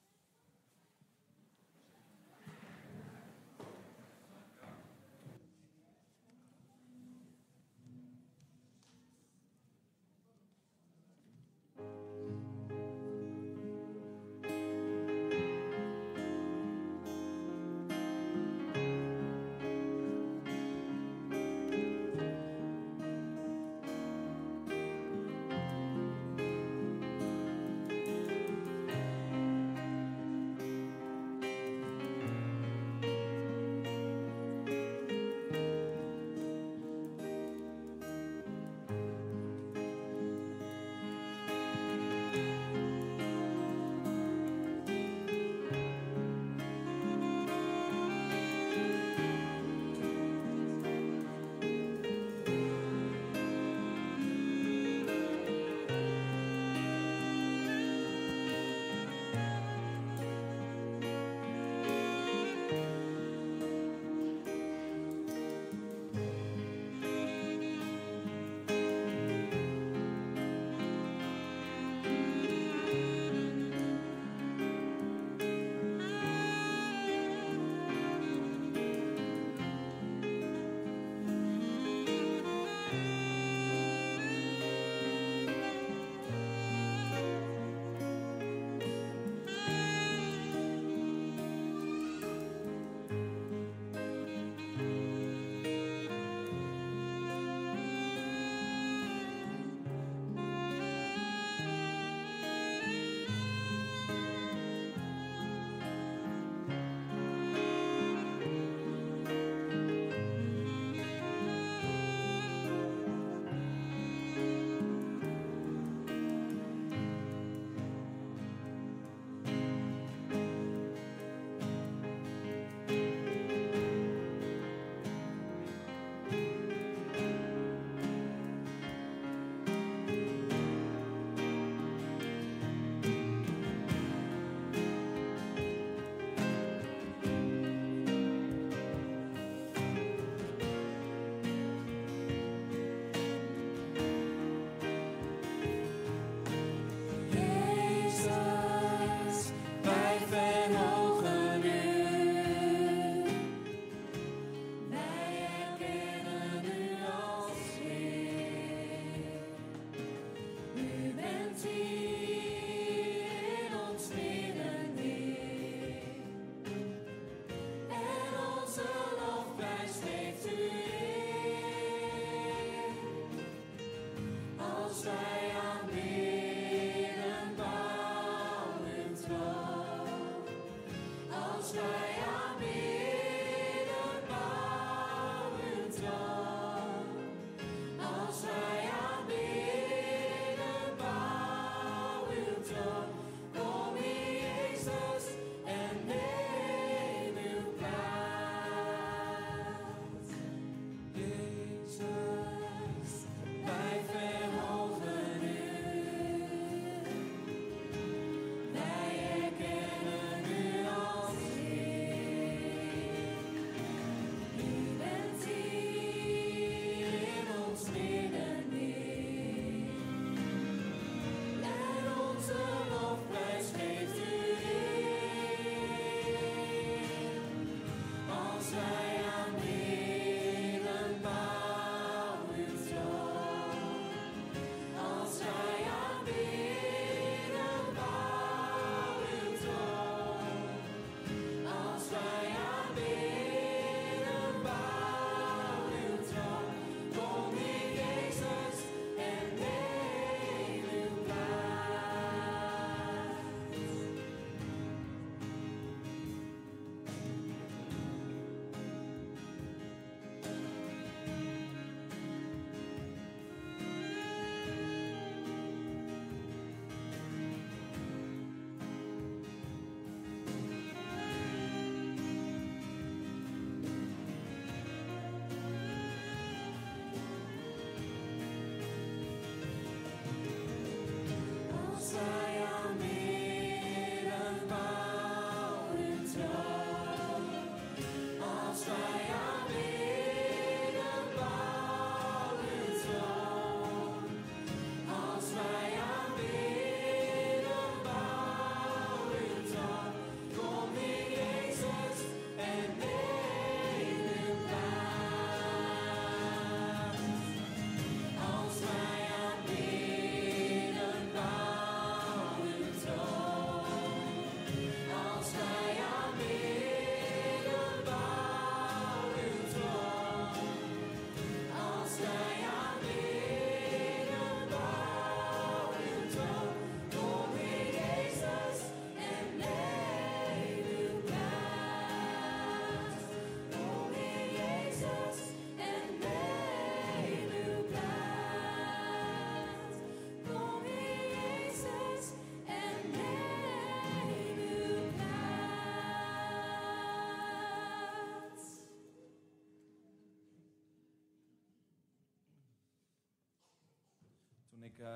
[354.98, 355.08] Eh,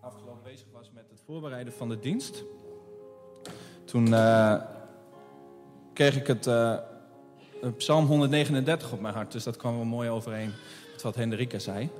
[0.00, 2.44] afgelopen bezig was met het voorbereiden van de dienst,
[3.84, 4.62] toen eh,
[5.92, 6.78] kreeg ik het eh,
[7.76, 9.32] Psalm 139 op mijn hart.
[9.32, 10.52] Dus dat kwam wel mooi overeen
[10.92, 11.90] met wat Hendrika zei.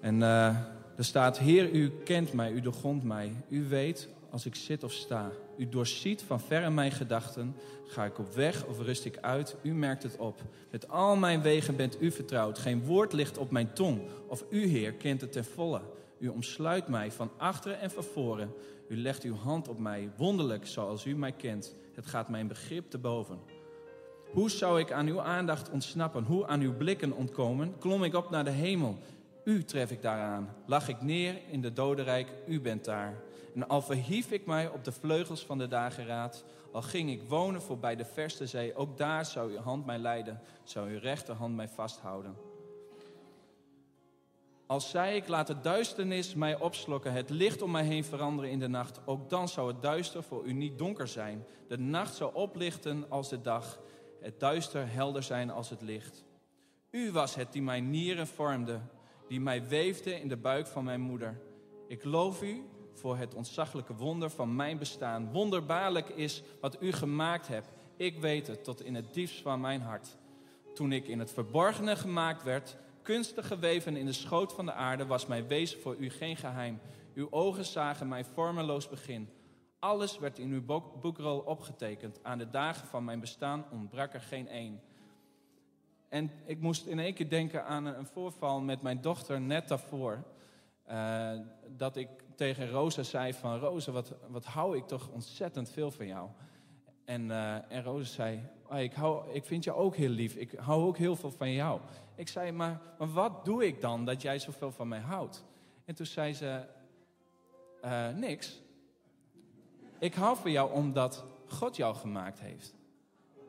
[0.00, 3.32] En er staat, Heer, u kent mij, u doorgrondt mij.
[3.48, 5.30] U weet als ik zit of sta.
[5.56, 7.56] U doorziet van verre mijn gedachten.
[7.86, 9.56] Ga ik op weg of rust ik uit?
[9.62, 10.40] U merkt het op.
[10.70, 12.58] Met al mijn wegen bent u vertrouwd.
[12.58, 14.00] Geen woord ligt op mijn tong.
[14.26, 15.80] Of u, Heer, kent het ten volle.
[16.18, 18.54] U omsluit mij van achteren en van voren.
[18.88, 21.74] U legt uw hand op mij, wonderlijk zoals u mij kent.
[21.94, 23.38] Het gaat mijn begrip te boven.
[24.30, 26.24] Hoe zou ik aan uw aandacht ontsnappen?
[26.24, 27.78] Hoe aan uw blikken ontkomen?
[27.78, 28.98] Klom ik op naar de hemel?
[29.44, 30.54] U tref ik daaraan.
[30.66, 32.28] Lag ik neer in de dodenrijk?
[32.46, 33.22] U bent daar.
[33.54, 37.62] En al verhief ik mij op de vleugels van de dageraad, al ging ik wonen
[37.62, 41.68] voorbij de verste zee, ook daar zou uw hand mij leiden, zou uw rechterhand mij
[41.68, 42.36] vasthouden.
[44.66, 48.58] Als zei ik, laat de duisternis mij opslokken, het licht om mij heen veranderen in
[48.58, 49.00] de nacht.
[49.04, 51.44] Ook dan zou het duister voor u niet donker zijn.
[51.68, 53.80] De nacht zou oplichten als de dag,
[54.20, 56.24] het duister helder zijn als het licht.
[56.90, 58.80] U was het die mijn nieren vormde,
[59.32, 61.40] die mij weefde in de buik van mijn moeder.
[61.88, 65.32] Ik loof u voor het ontzaglijke wonder van mijn bestaan.
[65.32, 67.68] Wonderbaarlijk is wat u gemaakt hebt.
[67.96, 70.16] Ik weet het tot in het diepst van mijn hart.
[70.74, 75.06] Toen ik in het verborgene gemaakt werd, kunstig geweven in de schoot van de aarde,
[75.06, 76.80] was mijn wezen voor u geen geheim.
[77.14, 79.28] Uw ogen zagen mijn vormeloos begin.
[79.78, 82.18] Alles werd in uw boek- boekrol opgetekend.
[82.22, 84.80] Aan de dagen van mijn bestaan ontbrak er geen één.
[86.12, 90.24] En ik moest in één keer denken aan een voorval met mijn dochter net daarvoor.
[90.84, 91.32] Eh,
[91.68, 93.58] dat ik tegen Rosa zei van...
[93.58, 96.28] Rosa, wat, wat hou ik toch ontzettend veel van jou.
[97.04, 98.48] En, eh, en Rosa zei...
[98.68, 100.34] "Ah, ik, hou, ik vind jou ook heel lief.
[100.34, 101.80] Ik hou ook heel veel van jou.
[102.14, 105.44] Ik zei, maar, maar wat doe ik dan dat jij zoveel van mij houdt?
[105.84, 106.64] En toen zei ze...
[107.80, 108.60] "Eh, niks.
[109.98, 112.74] Ik hou van jou omdat God jou gemaakt heeft.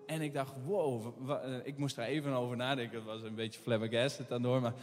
[0.05, 2.95] En ik dacht, wow, eh, ik moest daar even over nadenken.
[2.97, 4.73] Het was een beetje flabbergasted daardoor, maar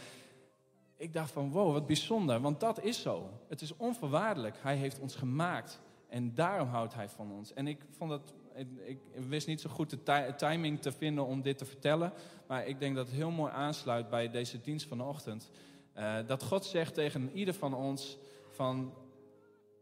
[0.97, 2.41] ik dacht van, wow, wat bijzonder.
[2.41, 3.29] Want dat is zo.
[3.47, 4.55] Het is onvoorwaardelijk.
[4.61, 5.79] Hij heeft ons gemaakt.
[6.09, 7.53] En daarom houdt hij van ons.
[7.53, 8.33] En ik vond dat,
[8.83, 12.13] ik, wist niet zo goed de ti- timing te vinden om dit te vertellen.
[12.47, 15.49] Maar ik denk dat het heel mooi aansluit bij deze dienst vanochtend.
[15.93, 18.17] Eh dat God zegt tegen ieder van ons
[18.49, 18.93] van,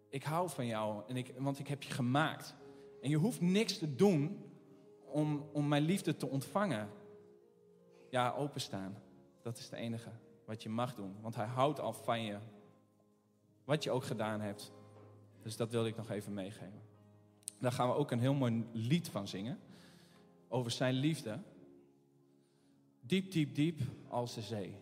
[0.10, 2.56] ik hou van jou, en ik, want ik heb je gemaakt.
[3.02, 4.49] En je hoeft niks te doen
[5.12, 6.90] om, om mijn liefde te ontvangen.
[8.10, 8.98] Ja, openstaan.
[9.42, 10.10] Dat is het enige
[10.46, 11.16] wat je mag doen.
[11.22, 12.38] Want hij houdt al van je.
[13.64, 14.72] Wat je ook gedaan hebt.
[15.42, 16.82] Dus dat wilde ik nog even meegeven.
[17.60, 19.60] Daar gaan we ook een heel mooi lied van zingen.
[20.48, 21.40] Over zijn liefde.
[23.00, 24.76] Diep, diep, diep als de zee.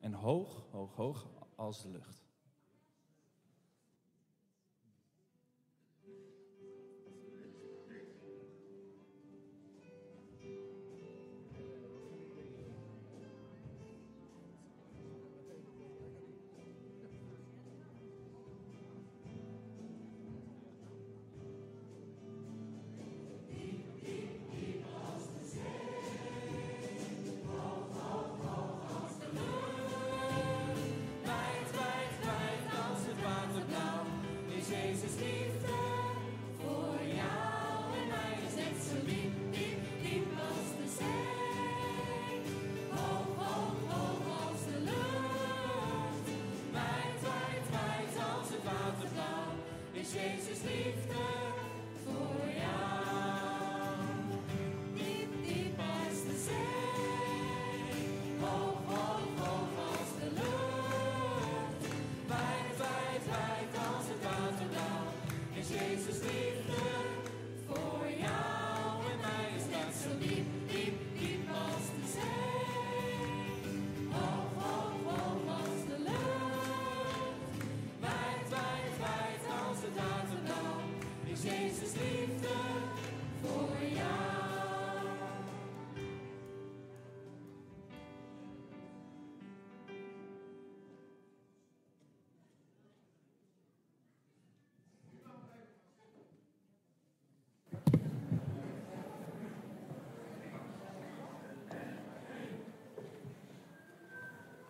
[0.00, 2.23] En hoog, hoog, hoog als de lucht.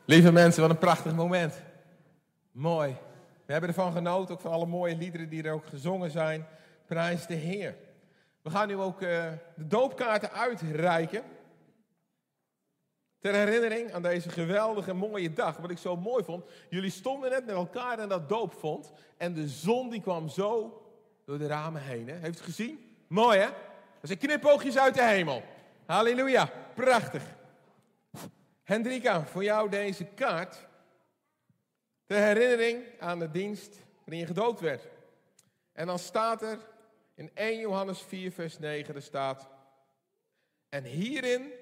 [0.06, 1.62] Lieve mensen, wat een prachtig moment.
[2.52, 2.96] Mooi.
[3.46, 6.46] We hebben ervan genoten, ook van alle mooie liederen die er ook gezongen zijn.
[6.86, 7.76] Prijs de Heer.
[8.42, 11.22] We gaan nu ook eh, de doopkaarten uitreiken.
[13.18, 15.56] Ter herinnering aan deze geweldige mooie dag.
[15.56, 16.44] Wat ik zo mooi vond.
[16.70, 18.92] Jullie stonden net met elkaar in dat doopvond.
[19.16, 20.82] En de zon die kwam zo
[21.26, 22.08] door de ramen heen.
[22.08, 22.16] Hè?
[22.16, 22.94] Heeft u gezien?
[23.06, 23.46] Mooi hè?
[24.00, 25.42] Dat zijn knipoogjes uit de hemel.
[25.86, 26.50] Halleluja.
[26.74, 27.22] Prachtig.
[28.64, 30.66] Hendrika, voor jou deze kaart.
[32.04, 34.88] Ter herinnering aan de dienst waarin je gedoopt werd.
[35.72, 36.58] En dan staat er
[37.14, 39.48] in 1 Johannes 4, vers 9, er staat...
[40.68, 41.52] En hierin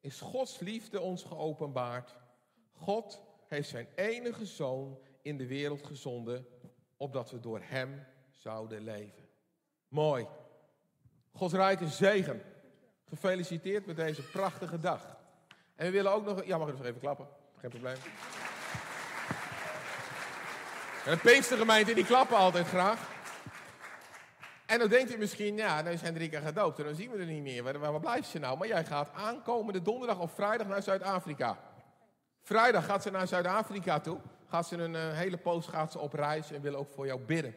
[0.00, 2.18] is Gods liefde ons geopenbaard.
[2.72, 6.46] God heeft zijn enige zoon in de wereld gezonden,
[6.96, 9.28] opdat we door hem zouden leven.
[9.88, 10.26] Mooi.
[11.32, 12.42] Rijke zegen.
[13.04, 15.15] Gefeliciteerd met deze prachtige dag.
[15.76, 16.44] En we willen ook nog...
[16.44, 17.26] Ja, mag ik nog even klappen?
[17.60, 17.96] Geen probleem.
[21.04, 23.14] En de Pinkstergemeente, die klappen altijd graag.
[24.66, 27.26] En dan denkt u misschien, ja, dan is Hendrika gedoopt en dan zien we er
[27.26, 27.62] niet meer.
[27.62, 28.58] Waar, waar blijft ze nou?
[28.58, 31.58] Maar jij gaat aankomende donderdag of vrijdag naar Zuid-Afrika.
[32.42, 34.18] Vrijdag gaat ze naar Zuid-Afrika toe.
[34.48, 37.20] Gaat ze een eh, hele poos gaat ze op reis en wil ook voor jou
[37.20, 37.54] bidden.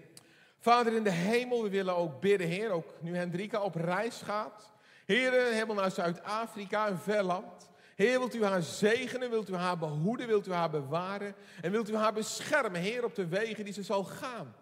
[0.60, 2.72] Vader in de hemel, we willen ook bidden, Heer.
[2.72, 4.72] Ook nu Hendrika op reis gaat.
[5.06, 7.70] Heer, helemaal naar Zuid-Afrika, een ver land.
[8.00, 11.36] Heer, wilt u haar zegenen, wilt u haar behoeden, wilt u haar bewaren.
[11.62, 14.56] En wilt u haar beschermen, Heer, op de wegen die ze zal gaan.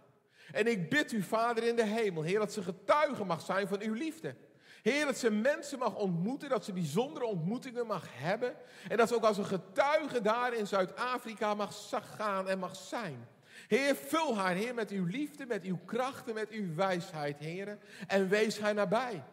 [0.51, 3.81] En ik bid u, Vader in de hemel, Heer, dat ze getuige mag zijn van
[3.81, 4.35] uw liefde.
[4.81, 8.55] Heer, dat ze mensen mag ontmoeten, dat ze bijzondere ontmoetingen mag hebben.
[8.87, 13.27] En dat ze ook als een getuige daar in Zuid-Afrika mag gaan en mag zijn.
[13.67, 17.77] Heer, vul haar, Heer, met uw liefde, met uw krachten, met uw wijsheid, Heer.
[18.07, 19.23] En wees haar nabij.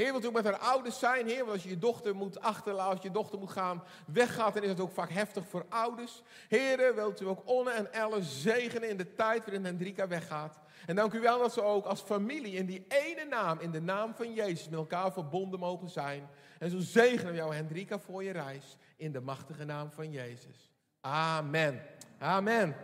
[0.00, 1.38] Heer, wilt u ook met haar ouders zijn, Heer?
[1.38, 4.68] Want als je je dochter moet achterlaten, als je dochter moet gaan, weggaat, dan is
[4.68, 6.22] het ook vaak heftig voor ouders.
[6.48, 10.58] Heer, wilt u ook Onne en Elle zegenen in de tijd waarin Hendrika weggaat.
[10.86, 13.80] En dank u wel dat ze ook als familie in die ene naam, in de
[13.80, 16.28] naam van Jezus, met elkaar verbonden mogen zijn.
[16.58, 20.72] En zo zegenen we jou, Hendrika, voor je reis, in de machtige naam van Jezus.
[21.00, 21.82] Amen.
[22.18, 22.76] Amen.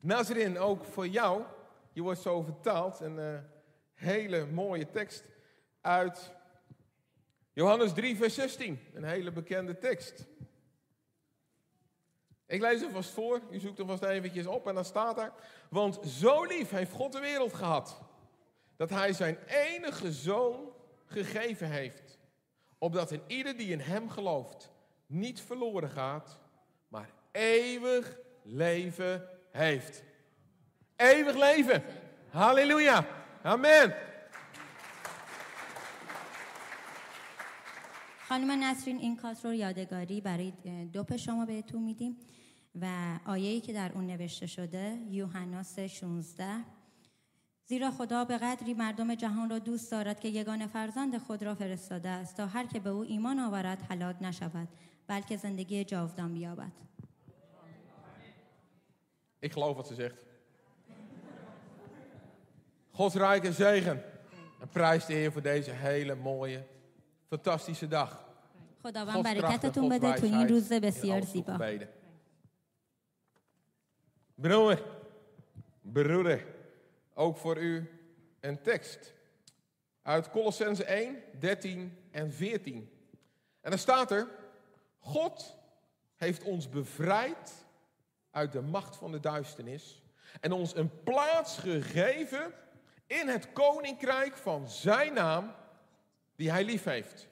[0.00, 1.42] Nazarin, ook voor jou.
[2.00, 3.38] Je wordt zo vertaald, een uh,
[3.94, 5.24] hele mooie tekst
[5.80, 6.32] uit
[7.52, 8.80] Johannes 3, vers 16.
[8.94, 10.26] Een hele bekende tekst.
[12.46, 15.32] Ik lees hem vast voor, u zoekt hem vast eventjes op en dan staat er...
[15.70, 18.00] Want zo lief heeft God de wereld gehad,
[18.76, 20.72] dat hij zijn enige zoon
[21.06, 22.18] gegeven heeft.
[22.78, 24.70] Opdat in ieder die in hem gelooft
[25.06, 26.38] niet verloren gaat,
[26.88, 30.08] maar eeuwig leven heeft.
[31.00, 31.82] Eeuwig leven.
[32.32, 33.04] Halleluja.
[33.44, 33.92] Amen.
[38.28, 40.52] خانم نسرین این کات رو یادگاری برای
[40.92, 42.16] دوپ شما بهتون میدیم
[42.80, 42.86] و
[43.26, 46.64] آیه‌ای که در اون نوشته شده یوحنا 16
[47.66, 52.08] زیرا خدا به قدری مردم جهان را دوست دارد که یگان فرزند خود را فرستاده
[52.08, 54.68] است تا هر که به او ایمان آورد هلاک نشود
[55.06, 56.72] بلکه زندگی جاودان بیابد
[59.42, 60.29] Ik geloof wat ze zegt.
[62.91, 64.03] Gods rijke zegen.
[64.59, 66.63] En prijs de Heer voor deze hele mooie,
[67.27, 68.23] fantastische dag.
[68.81, 71.57] خداوند Gods kracht en برکتتون Gods بده تو این wijsheid روز in بسیار alles زیبا
[71.57, 71.89] toegebeden.
[74.35, 74.83] Broer,
[75.81, 76.45] broeder,
[77.13, 77.89] ook voor u
[78.39, 79.13] een tekst
[80.01, 82.89] uit Colossense 1, 13 en 14.
[83.61, 84.27] En daar staat er,
[84.99, 85.57] God
[86.15, 87.65] heeft ons bevrijd
[88.31, 90.03] uit de macht van de duisternis
[90.39, 92.53] en ons een plaats gegeven
[93.10, 95.54] in het koninkrijk van zijn naam
[96.36, 97.28] die hij lief heeft.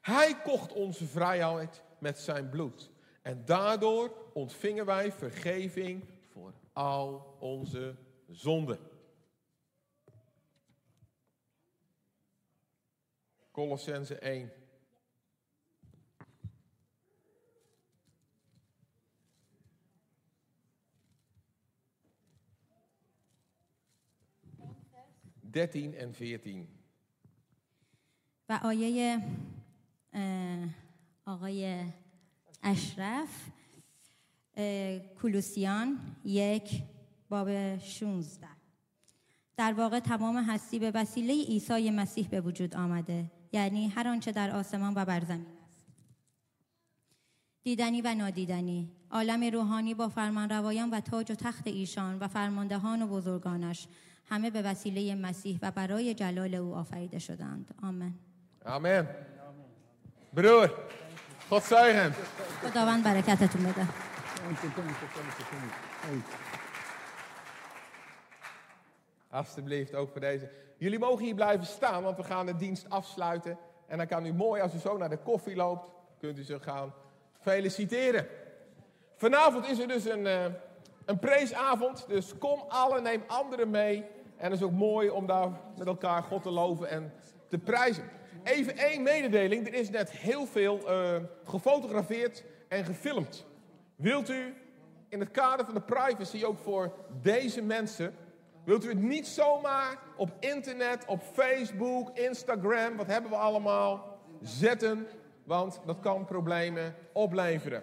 [0.00, 2.90] Hij kocht onze vrijheid met zijn bloed
[3.22, 7.96] en daardoor ontvingen wij vergeving voor al onze
[8.30, 8.78] zonden.
[13.50, 14.52] Colossense 1.
[25.54, 26.66] Dertien en veertien.
[28.48, 29.22] و آیه
[31.26, 31.84] آقای
[32.62, 33.28] اشرف
[35.20, 36.82] کولوسیان یک
[37.28, 38.46] باب 16
[39.56, 43.30] در واقع تمام هستی به وسیله عیسی مسیح به وجود آمده.
[43.52, 45.86] یعنی هر آنچه در آسمان و بر زمین است.
[47.62, 48.90] دیدنی و نادیدنی.
[49.10, 53.88] عالم روحانی با فرمانروایان و تاج و تخت ایشان و فرماندهان و بزرگانش.
[54.25, 58.13] همه به وسیله مسیح و برای جلال او آفریده شدند آمین
[58.65, 59.07] Amen.
[60.35, 60.69] Broer,
[61.49, 62.13] God zegen.
[62.61, 63.87] خداوند برکتتون بده
[69.31, 70.49] Alsjeblieft, ook voor deze.
[70.77, 73.57] Jullie mogen hier blijven staan, want we gaan de dienst afsluiten
[73.89, 75.85] En dan kan u mooi, als u zo naar de koffie loopt,
[76.19, 76.93] kunt u ze gaan
[77.39, 78.27] feliciteren.
[79.15, 80.45] Vanavond is er dus een, eh,
[81.05, 82.05] een preesavond.
[82.07, 84.05] Dus kom allen, neem anderen mee.
[84.36, 87.12] En het is ook mooi om daar met elkaar God te loven en
[87.48, 88.04] te prijzen.
[88.42, 89.66] Even één mededeling.
[89.66, 93.46] Er is net heel veel eh, gefotografeerd en gefilmd.
[93.96, 94.54] Wilt u
[95.08, 96.92] in het kader van de privacy ook voor
[97.22, 98.14] deze mensen...
[98.64, 105.06] Wilt u het niet zomaar op internet, op Facebook, Instagram, wat hebben we allemaal, zetten?
[105.44, 107.82] Want dat kan problemen opleveren.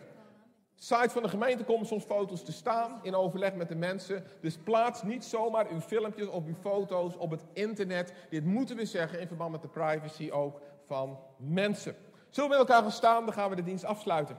[0.84, 4.24] Site van de gemeente komen soms foto's te staan in overleg met de mensen.
[4.40, 8.14] Dus plaats niet zomaar uw filmpjes of uw foto's op het internet.
[8.30, 11.96] Dit moeten we zeggen in verband met de privacy ook van mensen.
[12.30, 14.38] Zullen we met elkaar gaan staan, dan gaan we de dienst afsluiten.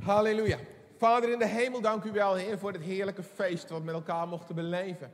[0.00, 0.58] Halleluja.
[0.96, 3.94] Vader in de hemel, dank u wel, Heer, voor dit heerlijke feest wat we met
[3.94, 5.12] elkaar mochten beleven.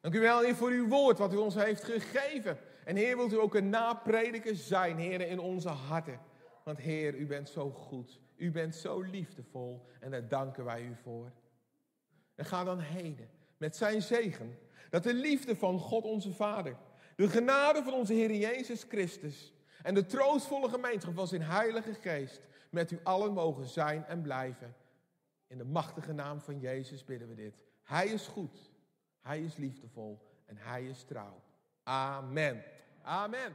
[0.00, 2.58] Dank u wel, Heer, voor uw woord wat u ons heeft gegeven.
[2.86, 6.20] En Heer, wilt u ook een naprediker zijn, Heer, in onze harten.
[6.64, 8.20] Want Heer, u bent zo goed.
[8.36, 9.86] U bent zo liefdevol.
[10.00, 11.32] En daar danken wij u voor.
[12.34, 13.18] En ga dan heen
[13.56, 14.58] met zijn zegen.
[14.90, 16.76] Dat de liefde van God onze Vader,
[17.16, 22.40] de genade van onze Heer Jezus Christus en de troostvolle gemeenschap van zijn Heilige Geest
[22.70, 24.74] met u allen mogen zijn en blijven.
[25.46, 27.54] In de machtige naam van Jezus bidden we dit.
[27.82, 28.70] Hij is goed,
[29.20, 31.42] hij is liefdevol en hij is trouw.
[31.82, 32.64] Amen.
[33.06, 33.54] Amen.